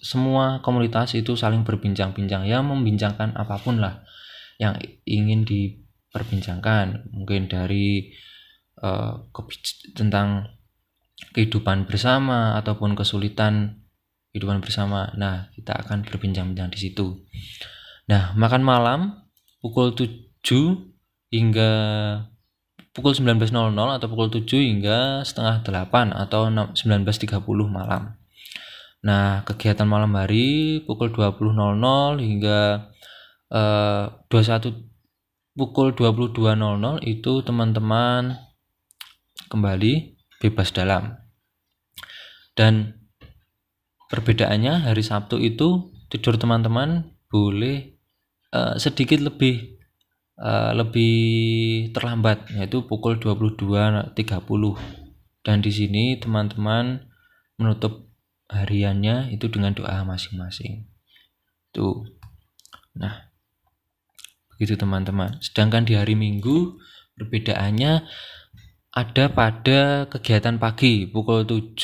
semua 0.00 0.62
komunitas 0.62 1.18
itu 1.18 1.34
saling 1.34 1.66
berbincang-bincang 1.66 2.46
ya 2.46 2.62
membincangkan 2.62 3.34
apa 3.34 3.58
pun 3.58 3.82
lah 3.82 4.06
yang 4.62 4.78
ingin 5.02 5.42
diperbincangkan. 5.42 7.10
Mungkin 7.10 7.50
dari 7.50 8.14
uh, 8.78 9.26
tentang 9.98 10.54
kehidupan 11.34 11.90
bersama 11.90 12.58
ataupun 12.58 12.94
kesulitan 12.94 13.82
kehidupan 14.30 14.62
bersama. 14.62 15.10
Nah 15.18 15.50
kita 15.58 15.74
akan 15.82 16.06
berbincang-bincang 16.06 16.70
di 16.70 16.78
situ. 16.78 17.26
Nah 18.06 18.32
makan 18.38 18.62
malam 18.62 19.00
pukul 19.58 19.94
7 19.94 20.14
hingga 21.32 21.70
pukul 22.92 23.16
19.00 23.16 23.50
atau 23.74 24.06
pukul 24.06 24.28
7 24.28 24.46
hingga 24.46 25.24
setengah 25.24 25.64
8 25.64 26.12
atau 26.12 26.46
19.30 26.52 27.40
malam 27.66 28.21
Nah, 29.02 29.42
kegiatan 29.42 29.82
malam 29.82 30.14
hari 30.14 30.78
pukul 30.86 31.10
20.00 31.10 32.22
hingga 32.22 32.60
uh, 33.50 34.04
21 34.30 35.58
pukul 35.58 35.90
22.00 35.98 37.02
itu 37.02 37.32
teman-teman 37.42 38.38
kembali 39.50 40.14
bebas 40.38 40.70
dalam. 40.70 41.18
Dan 42.54 42.94
perbedaannya 44.06 44.86
hari 44.86 45.02
Sabtu 45.02 45.42
itu 45.42 45.90
tidur 46.06 46.38
teman-teman 46.38 47.10
boleh 47.26 47.98
uh, 48.54 48.78
sedikit 48.78 49.18
lebih 49.18 49.82
uh, 50.38 50.78
lebih 50.78 51.90
terlambat 51.90 52.54
yaitu 52.54 52.86
pukul 52.86 53.18
22.30 53.18 54.14
dan 55.42 55.58
di 55.58 55.72
sini 55.74 56.20
teman-teman 56.22 57.08
menutup 57.58 58.11
hariannya 58.52 59.32
itu 59.32 59.48
dengan 59.48 59.72
doa 59.72 60.04
masing-masing. 60.04 60.86
Tuh. 61.72 62.04
Nah, 62.94 63.32
begitu 64.52 64.76
teman-teman. 64.76 65.40
Sedangkan 65.40 65.88
di 65.88 65.96
hari 65.96 66.12
Minggu 66.12 66.76
perbedaannya 67.16 68.04
ada 68.92 69.24
pada 69.32 70.04
kegiatan 70.12 70.60
pagi 70.60 71.08
pukul 71.08 71.48
7.00 71.48 71.80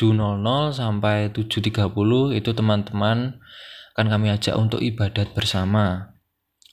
sampai 0.76 1.32
7.30 1.32 2.36
itu 2.36 2.50
teman-teman 2.52 3.40
akan 3.96 4.06
kami 4.12 4.28
ajak 4.28 4.54
untuk 4.60 4.84
ibadat 4.84 5.32
bersama. 5.32 6.12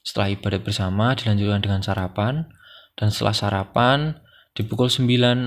Setelah 0.04 0.36
ibadat 0.36 0.60
bersama 0.62 1.16
dilanjutkan 1.16 1.64
dengan 1.64 1.80
sarapan 1.80 2.46
dan 2.94 3.08
setelah 3.08 3.34
sarapan 3.34 4.20
di 4.56 4.64
pukul 4.64 4.88
9.00 4.88 5.44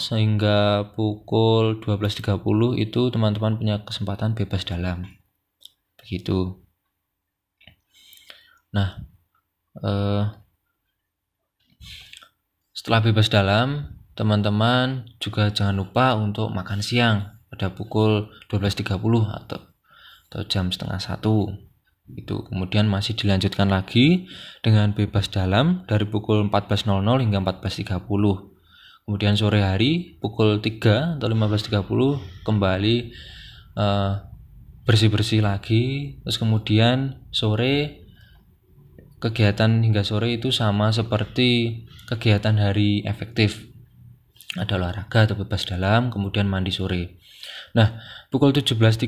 sehingga 0.00 0.88
pukul 0.96 1.76
12.30 1.84 2.40
itu 2.80 3.00
teman-teman 3.12 3.60
punya 3.60 3.84
kesempatan 3.84 4.32
bebas 4.32 4.64
dalam. 4.64 5.04
Begitu. 6.00 6.56
Nah 8.72 8.96
eh, 9.84 10.24
setelah 12.72 13.04
bebas 13.04 13.28
dalam 13.28 13.92
teman-teman 14.16 15.04
juga 15.20 15.52
jangan 15.52 15.76
lupa 15.76 16.16
untuk 16.16 16.48
makan 16.48 16.80
siang 16.80 17.36
pada 17.52 17.68
pukul 17.68 18.32
12.30 18.48 18.96
atau 19.36 19.60
atau 20.26 20.40
jam 20.48 20.72
setengah 20.72 20.96
satu 20.96 21.52
itu. 22.14 22.46
Kemudian 22.46 22.86
masih 22.86 23.18
dilanjutkan 23.18 23.66
lagi 23.66 24.30
dengan 24.62 24.94
bebas 24.94 25.26
dalam 25.32 25.82
dari 25.90 26.06
pukul 26.06 26.46
14.00 26.46 26.94
hingga 27.02 27.38
14.30 27.42 28.56
kemudian 29.06 29.38
sore 29.38 29.62
hari 29.62 30.18
pukul 30.18 30.58
3 30.58 31.22
atau 31.22 31.26
15.30 31.30 32.42
kembali 32.42 32.96
uh, 33.78 34.12
bersih-bersih 34.82 35.46
lagi. 35.46 36.18
Terus 36.26 36.38
kemudian 36.42 37.22
sore 37.30 38.02
kegiatan 39.22 39.82
hingga 39.82 40.02
sore 40.02 40.34
itu 40.34 40.50
sama 40.50 40.90
seperti 40.90 41.82
kegiatan 42.10 42.58
hari 42.58 43.06
efektif. 43.06 43.70
Ada 44.58 44.74
olahraga 44.74 45.30
atau 45.30 45.38
bebas 45.38 45.66
dalam 45.70 46.10
kemudian 46.10 46.50
mandi 46.50 46.74
sore 46.74 47.15
Nah, 47.76 48.00
pukul 48.32 48.56
17.30 48.56 49.04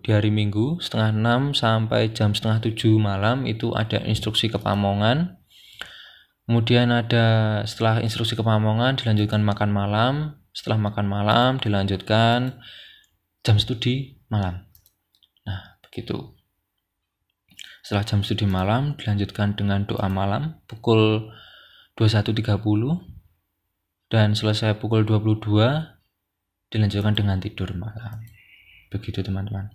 di 0.00 0.10
hari 0.16 0.32
Minggu 0.32 0.80
setengah 0.80 1.12
6 1.52 1.60
sampai 1.60 2.08
jam 2.16 2.32
setengah 2.32 2.64
7 2.64 2.96
malam 2.96 3.44
itu 3.44 3.76
ada 3.76 4.00
instruksi 4.08 4.48
kepamongan. 4.48 5.36
Kemudian 6.48 6.88
ada 6.88 7.60
setelah 7.68 8.00
instruksi 8.00 8.32
kepamongan 8.32 8.96
dilanjutkan 8.96 9.44
makan 9.44 9.70
malam. 9.76 10.40
Setelah 10.56 10.80
makan 10.80 11.04
malam 11.04 11.50
dilanjutkan 11.60 12.56
jam 13.44 13.56
studi 13.60 14.24
malam. 14.32 14.64
Nah, 15.44 15.76
begitu. 15.84 16.32
Setelah 17.84 18.08
jam 18.08 18.24
studi 18.24 18.48
malam 18.48 18.96
dilanjutkan 18.96 19.52
dengan 19.52 19.84
doa 19.84 20.08
malam 20.08 20.64
pukul 20.64 21.28
21.30 22.00 22.56
dan 24.08 24.32
selesai 24.32 24.80
pukul 24.80 25.04
22 25.04 26.00
dilanjutkan 26.72 27.12
dengan 27.12 27.36
tidur 27.38 27.76
malam. 27.76 28.24
Begitu 28.88 29.20
teman-teman. 29.20 29.70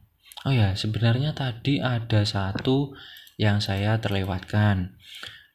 Oh 0.45 0.53
ya, 0.53 0.73
sebenarnya 0.73 1.37
tadi 1.37 1.77
ada 1.77 2.25
satu 2.25 2.97
yang 3.37 3.61
saya 3.61 4.01
terlewatkan, 4.01 4.97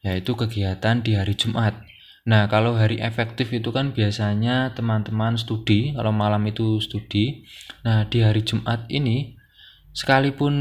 yaitu 0.03 0.33
kegiatan 0.39 1.03
di 1.03 1.19
hari 1.19 1.35
Jumat. 1.35 1.75
Nah, 2.23 2.47
kalau 2.47 2.79
hari 2.79 3.03
efektif 3.03 3.51
itu 3.51 3.75
kan 3.75 3.91
biasanya 3.91 4.71
teman-teman 4.71 5.35
studi, 5.35 5.91
kalau 5.91 6.15
malam 6.15 6.39
itu 6.47 6.79
studi. 6.79 7.43
Nah, 7.83 8.07
di 8.07 8.23
hari 8.23 8.47
Jumat 8.47 8.87
ini, 8.87 9.35
sekalipun 9.91 10.53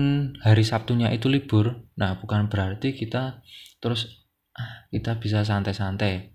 hari 0.42 0.66
Sabtunya 0.66 1.14
itu 1.14 1.30
libur, 1.30 1.88
nah 1.96 2.18
bukan 2.20 2.50
berarti 2.52 2.92
kita 2.92 3.40
terus 3.80 4.26
ah, 4.58 4.86
kita 4.90 5.18
bisa 5.18 5.46
santai-santai. 5.46 6.34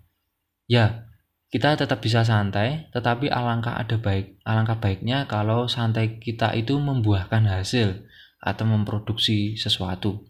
Ya, 0.68 1.07
kita 1.48 1.80
tetap 1.80 2.04
bisa 2.04 2.20
santai, 2.28 2.92
tetapi 2.92 3.32
alangkah 3.32 3.72
ada 3.72 3.96
baik, 3.96 4.36
alangkah 4.44 4.76
baiknya 4.76 5.24
kalau 5.24 5.64
santai 5.64 6.20
kita 6.20 6.52
itu 6.52 6.76
membuahkan 6.76 7.48
hasil 7.48 8.04
atau 8.44 8.64
memproduksi 8.68 9.56
sesuatu. 9.56 10.28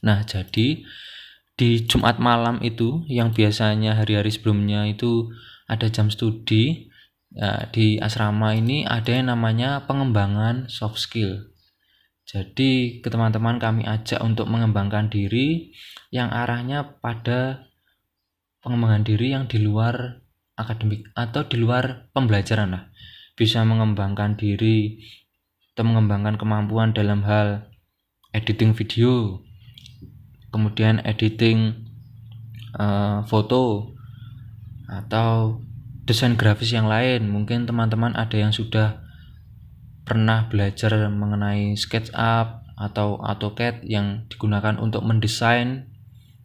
Nah, 0.00 0.24
jadi 0.24 0.82
di 1.52 1.70
Jumat 1.84 2.16
malam 2.16 2.64
itu 2.64 3.04
yang 3.12 3.36
biasanya 3.36 4.00
hari-hari 4.00 4.32
sebelumnya 4.32 4.88
itu 4.88 5.28
ada 5.68 5.92
jam 5.92 6.08
studi, 6.08 6.88
ya, 7.28 7.68
di 7.68 8.00
asrama 8.00 8.56
ini 8.56 8.88
ada 8.88 9.12
yang 9.12 9.28
namanya 9.28 9.84
pengembangan 9.84 10.72
soft 10.72 10.96
skill. 10.96 11.52
Jadi 12.24 13.04
ke 13.04 13.12
teman-teman 13.12 13.60
kami 13.60 13.84
ajak 13.84 14.24
untuk 14.24 14.48
mengembangkan 14.48 15.12
diri 15.12 15.76
yang 16.08 16.32
arahnya 16.32 16.96
pada 17.04 17.68
pengembangan 18.64 19.04
diri 19.04 19.36
yang 19.36 19.44
di 19.50 19.60
luar 19.60 20.21
akademik 20.56 21.08
atau 21.16 21.44
di 21.48 21.56
luar 21.60 22.10
pembelajaran 22.12 22.74
lah. 22.74 22.84
Bisa 23.34 23.64
mengembangkan 23.64 24.36
diri 24.36 25.00
atau 25.72 25.88
mengembangkan 25.88 26.36
kemampuan 26.36 26.92
dalam 26.92 27.24
hal 27.24 27.64
editing 28.36 28.76
video 28.76 29.40
kemudian 30.52 31.00
editing 31.08 31.88
uh, 32.76 33.24
foto 33.24 33.96
atau 34.84 35.64
desain 36.04 36.36
grafis 36.36 36.76
yang 36.76 36.86
lain. 36.86 37.32
Mungkin 37.32 37.64
teman-teman 37.64 38.12
ada 38.12 38.36
yang 38.36 38.52
sudah 38.52 39.00
pernah 40.04 40.46
belajar 40.52 41.08
mengenai 41.08 41.72
SketchUp 41.72 42.68
atau 42.76 43.16
AutoCAD 43.22 43.86
yang 43.88 44.28
digunakan 44.28 44.76
untuk 44.76 45.06
mendesain 45.06 45.88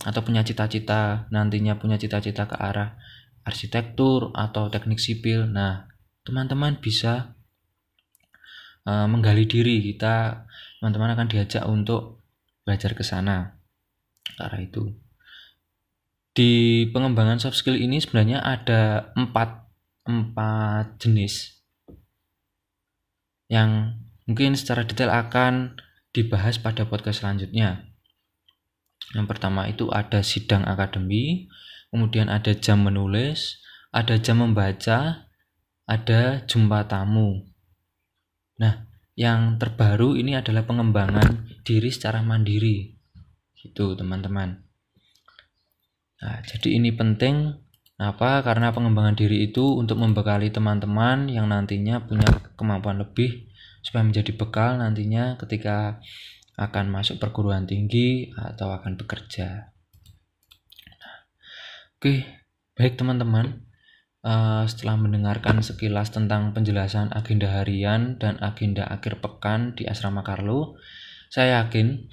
atau 0.06 0.22
punya 0.22 0.46
cita-cita 0.46 1.26
nantinya 1.34 1.82
punya 1.82 1.98
cita-cita 1.98 2.46
ke 2.46 2.54
arah 2.54 3.02
arsitektur 3.48 4.36
atau 4.36 4.68
teknik 4.68 5.00
sipil. 5.00 5.48
Nah, 5.48 5.88
teman-teman 6.28 6.84
bisa 6.84 7.32
uh, 8.84 9.08
menggali 9.08 9.48
diri. 9.48 9.80
Kita 9.80 10.44
teman-teman 10.84 11.16
akan 11.16 11.28
diajak 11.32 11.64
untuk 11.64 12.28
belajar 12.68 12.92
ke 12.92 13.08
sana. 13.08 13.56
Cara 14.36 14.60
itu. 14.60 14.92
Di 16.36 16.86
pengembangan 16.92 17.40
soft 17.40 17.58
skill 17.58 17.80
ini 17.80 17.98
sebenarnya 18.04 18.44
ada 18.44 19.10
empat 19.16 19.66
empat 20.08 21.02
jenis 21.02 21.58
yang 23.48 24.00
mungkin 24.28 24.54
secara 24.54 24.84
detail 24.84 25.10
akan 25.10 25.80
dibahas 26.12 26.60
pada 26.60 26.84
podcast 26.86 27.24
selanjutnya. 27.24 27.88
Yang 29.16 29.28
pertama 29.32 29.72
itu 29.72 29.88
ada 29.88 30.20
sidang 30.20 30.68
akademi, 30.68 31.48
kemudian 31.92 32.28
ada 32.28 32.54
jam 32.58 32.84
menulis, 32.84 33.60
ada 33.92 34.20
jam 34.20 34.44
membaca, 34.44 35.30
ada 35.88 36.22
jumpa 36.44 36.86
tamu. 36.86 37.48
Nah, 38.60 38.88
yang 39.18 39.58
terbaru 39.58 40.20
ini 40.20 40.38
adalah 40.38 40.68
pengembangan 40.68 41.48
diri 41.66 41.90
secara 41.90 42.22
mandiri. 42.22 42.94
Gitu, 43.58 43.98
teman-teman. 43.98 44.62
Nah, 46.18 46.38
jadi 46.46 46.78
ini 46.82 46.94
penting 46.94 47.54
apa? 47.98 48.46
Karena 48.46 48.70
pengembangan 48.70 49.18
diri 49.18 49.50
itu 49.50 49.78
untuk 49.78 49.98
membekali 49.98 50.54
teman-teman 50.54 51.30
yang 51.30 51.50
nantinya 51.50 52.06
punya 52.06 52.30
kemampuan 52.54 53.02
lebih 53.02 53.50
supaya 53.82 54.06
menjadi 54.06 54.36
bekal 54.38 54.78
nantinya 54.78 55.38
ketika 55.42 56.02
akan 56.58 56.90
masuk 56.90 57.22
perguruan 57.22 57.70
tinggi 57.70 58.34
atau 58.34 58.74
akan 58.74 58.98
bekerja. 58.98 59.77
Oke, 61.98 62.30
baik 62.78 62.94
teman-teman. 62.94 63.66
Uh, 64.22 64.70
setelah 64.70 65.02
mendengarkan 65.02 65.66
sekilas 65.66 66.14
tentang 66.14 66.54
penjelasan 66.54 67.10
agenda 67.10 67.50
harian 67.50 68.22
dan 68.22 68.38
agenda 68.38 68.86
akhir 68.86 69.18
pekan 69.18 69.74
di 69.74 69.90
asrama 69.90 70.22
Carlo, 70.22 70.78
saya 71.34 71.66
yakin 71.66 72.06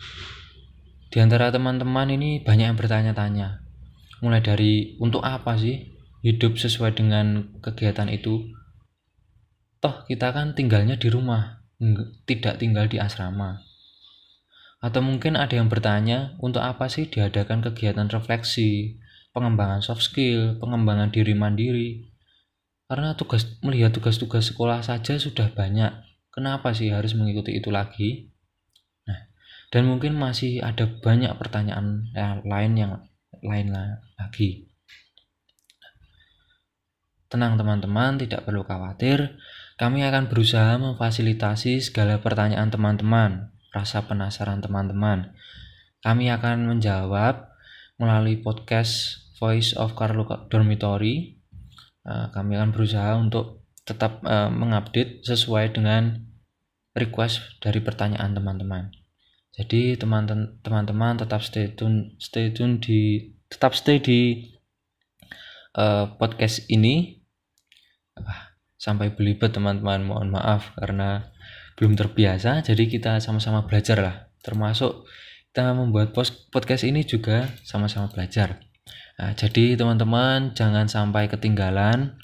di 1.13 1.19
antara 1.21 1.53
teman-teman 1.53 2.09
ini 2.17 2.41
banyak 2.41 2.73
yang 2.73 2.81
bertanya-tanya. 2.81 3.61
Mulai 4.25 4.41
dari 4.41 4.97
untuk 5.05 5.21
apa 5.21 5.53
sih 5.61 5.93
hidup 6.25 6.57
sesuai 6.57 6.97
dengan 6.97 7.53
kegiatan 7.61 8.09
itu? 8.09 8.41
Toh 9.85 10.09
kita 10.09 10.33
kan 10.33 10.57
tinggalnya 10.57 10.97
di 10.97 11.13
rumah, 11.13 11.61
tidak 12.25 12.57
tinggal 12.57 12.89
di 12.89 12.97
asrama. 12.97 13.61
Atau 14.81 15.05
mungkin 15.05 15.37
ada 15.37 15.53
yang 15.53 15.69
bertanya, 15.69 16.41
untuk 16.41 16.65
apa 16.65 16.89
sih 16.89 17.05
diadakan 17.05 17.61
kegiatan 17.61 18.09
refleksi, 18.09 19.04
pengembangan 19.35 19.83
soft 19.83 20.07
skill, 20.07 20.57
pengembangan 20.63 21.11
diri 21.11 21.35
mandiri. 21.35 22.09
Karena 22.87 23.19
tugas 23.19 23.59
melihat 23.67 23.91
tugas-tugas 23.91 24.55
sekolah 24.55 24.81
saja 24.87 25.19
sudah 25.19 25.51
banyak. 25.51 25.91
Kenapa 26.31 26.71
sih 26.71 26.95
harus 26.95 27.19
mengikuti 27.19 27.59
itu 27.59 27.75
lagi? 27.75 28.31
Nah, 29.11 29.27
dan 29.75 29.91
mungkin 29.91 30.15
masih 30.15 30.63
ada 30.63 30.87
banyak 30.87 31.35
pertanyaan 31.35 32.15
yang 32.15 32.47
lain 32.47 32.73
yang 32.79 32.93
lain 33.43 33.75
lagi. 34.15 34.71
Tenang 37.27 37.59
teman-teman, 37.59 38.15
tidak 38.23 38.47
perlu 38.47 38.63
khawatir. 38.63 39.35
Kami 39.75 40.07
akan 40.07 40.31
berusaha 40.31 40.79
memfasilitasi 40.79 41.83
segala 41.83 42.23
pertanyaan 42.23 42.71
teman-teman, 42.71 43.51
rasa 43.75 44.07
penasaran 44.07 44.63
teman-teman. 44.63 45.35
Kami 45.99 46.31
akan 46.31 46.71
menjawab 46.71 47.51
melalui 47.99 48.39
podcast 48.39 49.24
Voice 49.39 49.75
of 49.75 49.99
Carlo 49.99 50.27
Dormitory. 50.51 51.39
Uh, 52.05 52.29
kami 52.37 52.61
akan 52.61 52.71
berusaha 52.71 53.17
untuk 53.17 53.65
tetap 53.85 54.21
uh, 54.25 54.53
mengupdate 54.53 55.25
sesuai 55.25 55.73
dengan 55.73 56.21
request 56.95 57.61
dari 57.65 57.81
pertanyaan 57.81 58.37
teman-teman. 58.37 58.93
Jadi 59.55 59.95
teman-teman 59.99 61.15
tetap 61.15 61.41
stay 61.43 61.71
tune 61.73 62.19
stay 62.19 62.51
tune 62.51 62.83
di 62.83 63.33
tetap 63.49 63.73
stay 63.79 64.03
di 64.03 64.51
uh, 65.79 66.11
podcast 66.19 66.67
ini. 66.71 67.23
sampai 68.75 69.17
belibet 69.17 69.49
teman-teman 69.49 70.05
mohon 70.05 70.29
maaf 70.29 70.77
karena 70.77 71.33
belum 71.75 71.99
terbiasa 71.99 72.63
jadi 72.63 72.85
kita 72.87 73.13
sama-sama 73.19 73.67
belajar 73.67 73.99
lah 73.99 74.17
termasuk 74.45 75.09
kita 75.51 75.73
membuat 75.73 76.15
podcast 76.51 76.85
ini 76.85 77.03
juga 77.03 77.49
sama-sama 77.65 78.13
belajar 78.13 78.61
Nah, 79.15 79.31
jadi 79.39 79.79
teman-teman 79.79 80.59
jangan 80.59 80.91
sampai 80.91 81.31
ketinggalan 81.31 82.19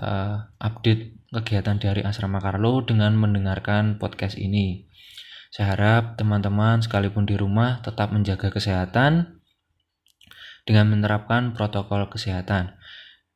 uh, 0.00 0.48
update 0.56 1.20
kegiatan 1.28 1.76
dari 1.76 2.00
Asrama 2.00 2.40
Carlo 2.40 2.80
dengan 2.80 3.12
mendengarkan 3.20 4.00
podcast 4.00 4.40
ini. 4.40 4.88
Saya 5.52 5.76
harap 5.76 6.16
teman-teman 6.16 6.80
sekalipun 6.80 7.28
di 7.28 7.36
rumah 7.36 7.84
tetap 7.84 8.14
menjaga 8.14 8.48
kesehatan 8.48 9.42
dengan 10.64 10.86
menerapkan 10.88 11.52
protokol 11.52 12.06
kesehatan 12.08 12.78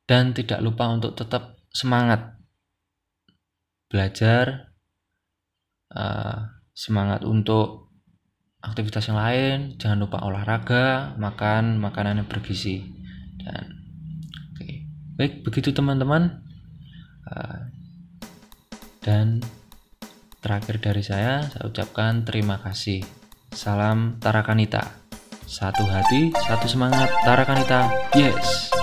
dan 0.09 0.33
tidak 0.33 0.63
lupa 0.63 0.89
untuk 0.89 1.13
tetap 1.13 1.59
semangat 1.69 2.39
belajar, 3.91 4.73
uh, 5.93 6.49
semangat 6.73 7.21
untuk 7.27 7.84
aktivitas 8.65 9.07
yang 9.07 9.19
lain 9.21 9.57
jangan 9.77 10.01
lupa 10.01 10.25
olahraga 10.25 11.13
makan 11.15 11.77
makanan 11.77 12.25
yang 12.25 12.29
bergizi. 12.29 12.83
Dan 13.39 13.65
oke. 14.51 14.59
Okay. 14.59 14.73
baik 15.15 15.33
begitu 15.45 15.71
teman-teman. 15.71 16.43
Uh, 17.25 17.71
dan 19.01 19.41
terakhir 20.41 20.81
dari 20.81 21.01
saya 21.05 21.45
saya 21.47 21.69
ucapkan 21.69 22.25
terima 22.25 22.59
kasih. 22.59 23.05
Salam 23.53 24.19
Tarakanita. 24.19 25.05
Satu 25.45 25.85
hati 25.87 26.33
satu 26.43 26.67
semangat 26.67 27.07
Tarakanita. 27.23 27.87
Yes 28.17 28.74